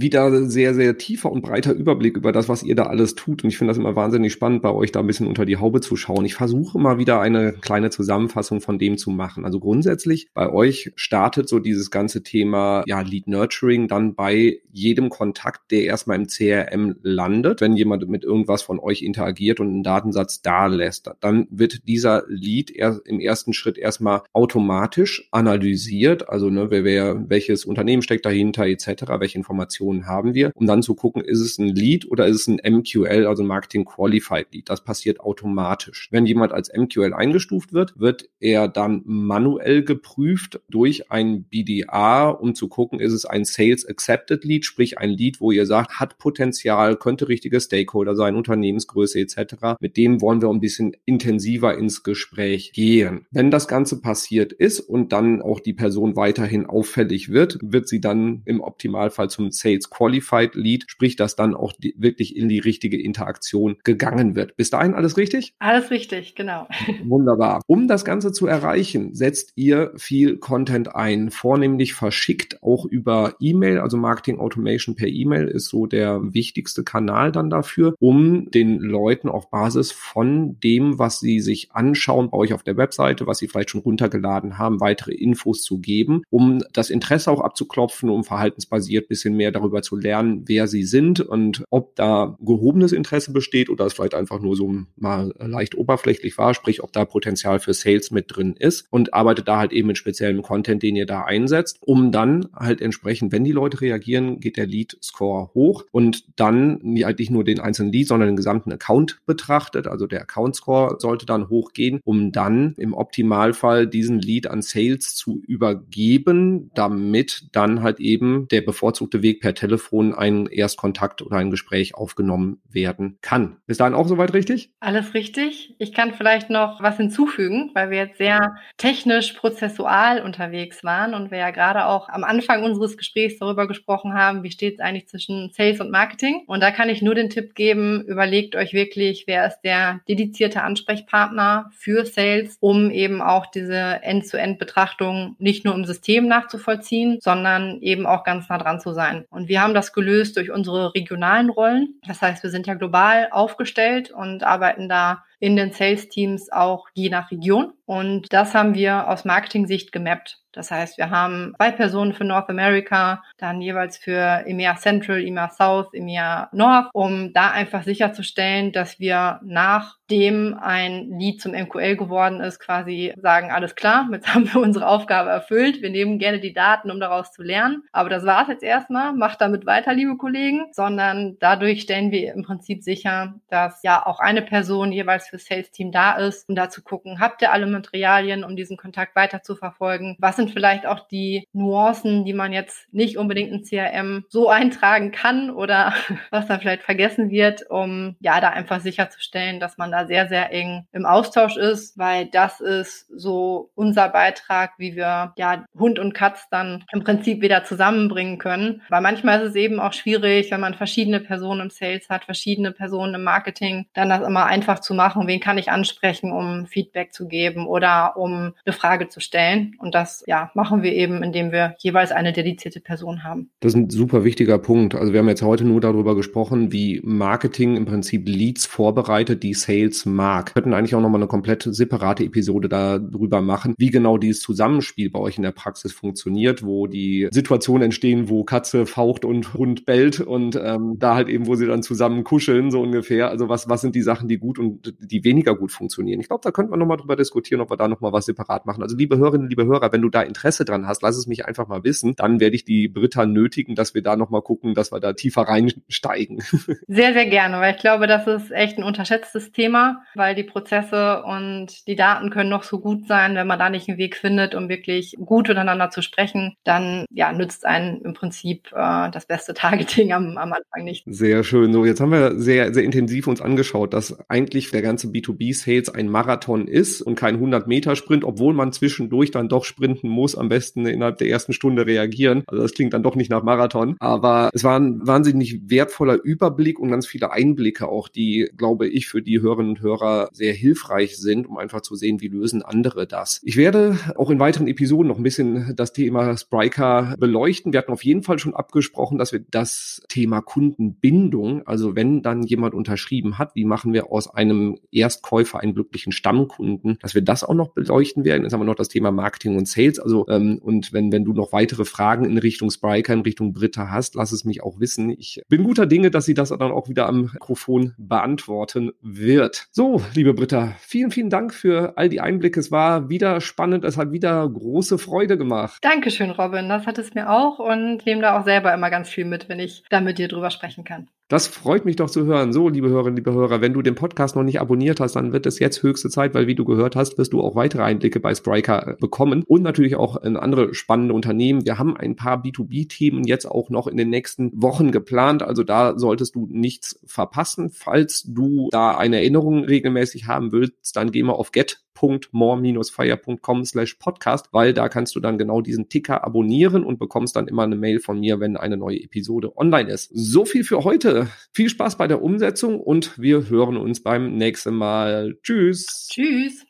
[0.00, 3.42] wieder sehr, sehr tiefer und breiter Überblick über das, was ihr da alles tut.
[3.42, 5.80] Und ich finde das immer wahnsinnig spannend, bei euch da ein bisschen unter die Haube
[5.80, 6.26] zu schauen.
[6.26, 9.46] Ich versuche mal wieder eine kleine Zusammenfassung von dem zu machen.
[9.46, 15.08] Also grundsätzlich bei euch startet so dieses ganze Thema ja, Lead Nurturing dann bei jedem
[15.08, 17.62] Kontakt, der erstmal im CRM landet.
[17.62, 22.24] Wenn jemand mit irgendwas von euch interagiert und einen Datensatz da lässt, dann wird dieser
[22.28, 26.28] Lead er, im ersten Schritt erstmal automatisch analysiert.
[26.28, 30.66] Also ne, wer, wer welches Unternehmen steckt steckt dahinter etc., welche Informationen haben wir, um
[30.66, 34.52] dann zu gucken, ist es ein Lead oder ist es ein MQL, also Marketing Qualified
[34.52, 34.68] Lead.
[34.68, 36.08] Das passiert automatisch.
[36.10, 42.54] Wenn jemand als MQL eingestuft wird, wird er dann manuell geprüft durch ein BDA, um
[42.54, 46.18] zu gucken, ist es ein Sales Accepted Lead, sprich ein Lead, wo ihr sagt, hat
[46.18, 49.76] Potenzial, könnte richtige Stakeholder sein, Unternehmensgröße etc.
[49.80, 53.26] Mit dem wollen wir ein bisschen intensiver ins Gespräch gehen.
[53.30, 58.00] Wenn das Ganze passiert ist und dann auch die Person weiterhin auffällig wird, wird sie
[58.00, 62.48] dann dann im Optimalfall zum Sales Qualified Lead, sprich, dass dann auch die, wirklich in
[62.48, 64.56] die richtige Interaktion gegangen wird.
[64.56, 65.54] Bis dahin alles richtig?
[65.58, 66.66] Alles richtig, genau.
[67.04, 67.62] Wunderbar.
[67.66, 73.78] Um das Ganze zu erreichen, setzt ihr viel Content ein, vornehmlich verschickt auch über E-Mail,
[73.78, 79.28] also Marketing Automation per E-Mail ist so der wichtigste Kanal dann dafür, um den Leuten
[79.28, 83.48] auf Basis von dem, was sie sich anschauen bei euch auf der Webseite, was sie
[83.48, 88.24] vielleicht schon runtergeladen haben, weitere Infos zu geben, um das Interesse auch abzuklopfen klopfen, um
[88.24, 93.70] verhaltensbasiert bisschen mehr darüber zu lernen, wer sie sind und ob da gehobenes Interesse besteht
[93.70, 97.74] oder es vielleicht einfach nur so mal leicht oberflächlich war, sprich, ob da Potenzial für
[97.74, 101.24] Sales mit drin ist und arbeitet da halt eben mit speziellem Content, den ihr da
[101.24, 106.80] einsetzt, um dann halt entsprechend, wenn die Leute reagieren, geht der Lead-Score hoch und dann
[107.02, 111.26] halt nicht nur den einzelnen Lead, sondern den gesamten Account betrachtet, also der Account-Score sollte
[111.26, 117.87] dann hochgehen, um dann im Optimalfall diesen Lead an Sales zu übergeben, damit dann halt
[117.88, 123.56] halt eben der bevorzugte Weg per Telefon ein Erstkontakt oder ein Gespräch aufgenommen werden kann.
[123.66, 124.70] Ist dahin auch soweit richtig?
[124.80, 125.74] Alles richtig.
[125.78, 131.30] Ich kann vielleicht noch was hinzufügen, weil wir jetzt sehr technisch prozessual unterwegs waren und
[131.30, 135.08] wir ja gerade auch am Anfang unseres Gesprächs darüber gesprochen haben, wie steht es eigentlich
[135.08, 136.42] zwischen Sales und Marketing.
[136.46, 140.62] Und da kann ich nur den Tipp geben, überlegt euch wirklich, wer ist der dedizierte
[140.62, 148.06] Ansprechpartner für Sales, um eben auch diese End-zu-End-Betrachtung nicht nur im System nachzuvollziehen, sondern eben
[148.06, 149.24] auch ganz nah dran zu sein.
[149.30, 152.00] Und wir haben das gelöst durch unsere regionalen Rollen.
[152.06, 157.10] Das heißt, wir sind ja global aufgestellt und arbeiten da in den Sales-Teams auch je
[157.10, 157.72] nach Region.
[157.86, 160.38] Und das haben wir aus Marketing-Sicht gemappt.
[160.52, 165.50] Das heißt, wir haben zwei Personen für North America, dann jeweils für EMEA Central, EMEA
[165.50, 172.40] South, EMEA North, um da einfach sicherzustellen, dass wir nachdem ein Lead zum MQL geworden
[172.40, 175.80] ist, quasi sagen, alles klar, jetzt haben wir unsere Aufgabe erfüllt.
[175.80, 177.84] Wir nehmen gerne die Daten, um daraus zu lernen.
[177.92, 179.12] Aber das war es jetzt erstmal.
[179.12, 180.66] Macht damit weiter, liebe Kollegen.
[180.72, 185.70] Sondern dadurch stellen wir im Prinzip sicher, dass ja auch eine Person jeweils für Sales
[185.70, 189.42] Team da ist, um da zu gucken, habt ihr alle Materialien, um diesen Kontakt weiter
[189.42, 190.16] zu verfolgen?
[190.18, 195.12] Was sind vielleicht auch die Nuancen, die man jetzt nicht unbedingt in CRM so eintragen
[195.12, 195.94] kann oder
[196.30, 200.52] was da vielleicht vergessen wird, um ja da einfach sicherzustellen, dass man da sehr, sehr
[200.52, 206.14] eng im Austausch ist, weil das ist so unser Beitrag, wie wir ja Hund und
[206.14, 208.82] Katz dann im Prinzip wieder zusammenbringen können.
[208.88, 212.72] Weil manchmal ist es eben auch schwierig, wenn man verschiedene Personen im Sales hat, verschiedene
[212.72, 217.12] Personen im Marketing, dann das immer einfach zu machen, wen kann ich ansprechen, um Feedback
[217.12, 219.76] zu geben oder um eine Frage zu stellen.
[219.78, 223.50] Und das ja, machen wir eben, indem wir jeweils eine dedizierte Person haben.
[223.60, 224.94] Das ist ein super wichtiger Punkt.
[224.94, 229.54] Also wir haben jetzt heute nur darüber gesprochen, wie Marketing im Prinzip Leads vorbereitet, die
[229.54, 230.50] Sales mag.
[230.54, 235.10] Wir könnten eigentlich auch nochmal eine komplett separate Episode darüber machen, wie genau dieses Zusammenspiel
[235.10, 239.86] bei euch in der Praxis funktioniert, wo die Situationen entstehen, wo Katze faucht und Hund
[239.86, 243.30] bellt und ähm, da halt eben, wo sie dann zusammen kuscheln, so ungefähr.
[243.30, 246.20] Also was, was sind die Sachen, die gut und die weniger gut funktionieren?
[246.20, 248.82] Ich glaube, da könnte man nochmal drüber diskutieren, ob wir da nochmal was separat machen.
[248.82, 251.68] Also liebe Hörerinnen, liebe Hörer, wenn du da Interesse dran hast, lass es mich einfach
[251.68, 252.14] mal wissen.
[252.16, 255.42] Dann werde ich die Britta nötigen, dass wir da nochmal gucken, dass wir da tiefer
[255.42, 256.42] reinsteigen.
[256.86, 261.22] Sehr, sehr gerne, weil ich glaube, das ist echt ein unterschätztes Thema, weil die Prozesse
[261.22, 264.54] und die Daten können noch so gut sein, wenn man da nicht einen Weg findet,
[264.54, 269.54] um wirklich gut miteinander zu sprechen, dann ja, nützt einen im Prinzip äh, das beste
[269.54, 271.04] Targeting am, am Anfang nicht.
[271.06, 271.72] Sehr schön.
[271.72, 276.08] So, jetzt haben wir sehr, sehr intensiv uns angeschaut, dass eigentlich der ganze B2B-Sales ein
[276.08, 281.18] Marathon ist und kein 100-Meter-Sprint, obwohl man zwischendurch dann doch sprinten muss, am besten innerhalb
[281.18, 282.42] der ersten Stunde reagieren.
[282.48, 283.94] Also das klingt dann doch nicht nach Marathon.
[284.00, 289.06] Aber es war ein wahnsinnig wertvoller Überblick und ganz viele Einblicke auch, die, glaube ich,
[289.06, 293.06] für die Hörerinnen und Hörer sehr hilfreich sind, um einfach zu sehen, wie lösen andere
[293.06, 293.40] das.
[293.44, 297.72] Ich werde auch in weiteren Episoden noch ein bisschen das Thema Spriker beleuchten.
[297.72, 302.42] Wir hatten auf jeden Fall schon abgesprochen, dass wir das Thema Kundenbindung, also wenn dann
[302.42, 307.44] jemand unterschrieben hat, wie machen wir aus einem Erstkäufer einen glücklichen Stammkunden, dass wir das
[307.44, 308.42] auch noch beleuchten werden.
[308.42, 309.98] Jetzt haben wir noch das Thema Marketing und Sales.
[309.98, 313.90] Also ähm, und wenn, wenn du noch weitere Fragen in Richtung Spriker, in Richtung Britta
[313.90, 315.10] hast, lass es mich auch wissen.
[315.10, 319.68] Ich bin guter Dinge, dass sie das dann auch wieder am Mikrofon beantworten wird.
[319.70, 322.60] So, liebe Britta, vielen, vielen Dank für all die Einblicke.
[322.60, 323.84] Es war wieder spannend.
[323.84, 325.78] Es hat wieder große Freude gemacht.
[325.82, 326.68] Dankeschön, Robin.
[326.68, 329.60] Das hat es mir auch und nehme da auch selber immer ganz viel mit, wenn
[329.60, 331.08] ich da mit dir drüber sprechen kann.
[331.30, 332.54] Das freut mich doch zu hören.
[332.54, 335.44] So, liebe Hörerinnen, liebe Hörer, wenn du den Podcast noch nicht abonniert hast, dann wird
[335.44, 338.34] es jetzt höchste Zeit, weil wie du gehört hast, wirst du auch weitere Einblicke bei
[338.34, 341.66] Spriker äh, bekommen und natürlich auch in andere spannende Unternehmen.
[341.66, 345.42] Wir haben ein paar B2B-Themen jetzt auch noch in den nächsten Wochen geplant.
[345.42, 347.68] Also da solltest du nichts verpassen.
[347.68, 353.94] Falls du da eine Erinnerung regelmäßig haben willst, dann geh mal auf get www.more-fire.com slash
[353.94, 357.76] podcast, weil da kannst du dann genau diesen Ticker abonnieren und bekommst dann immer eine
[357.76, 360.10] Mail von mir, wenn eine neue Episode online ist.
[360.12, 361.28] So viel für heute.
[361.52, 365.36] Viel Spaß bei der Umsetzung und wir hören uns beim nächsten Mal.
[365.42, 366.08] Tschüss.
[366.10, 366.64] Tschüss.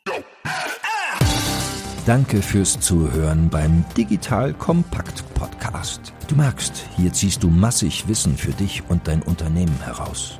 [2.05, 6.11] Danke fürs Zuhören beim Digital Kompakt Podcast.
[6.27, 10.39] Du merkst, hier ziehst du massig Wissen für dich und dein Unternehmen heraus.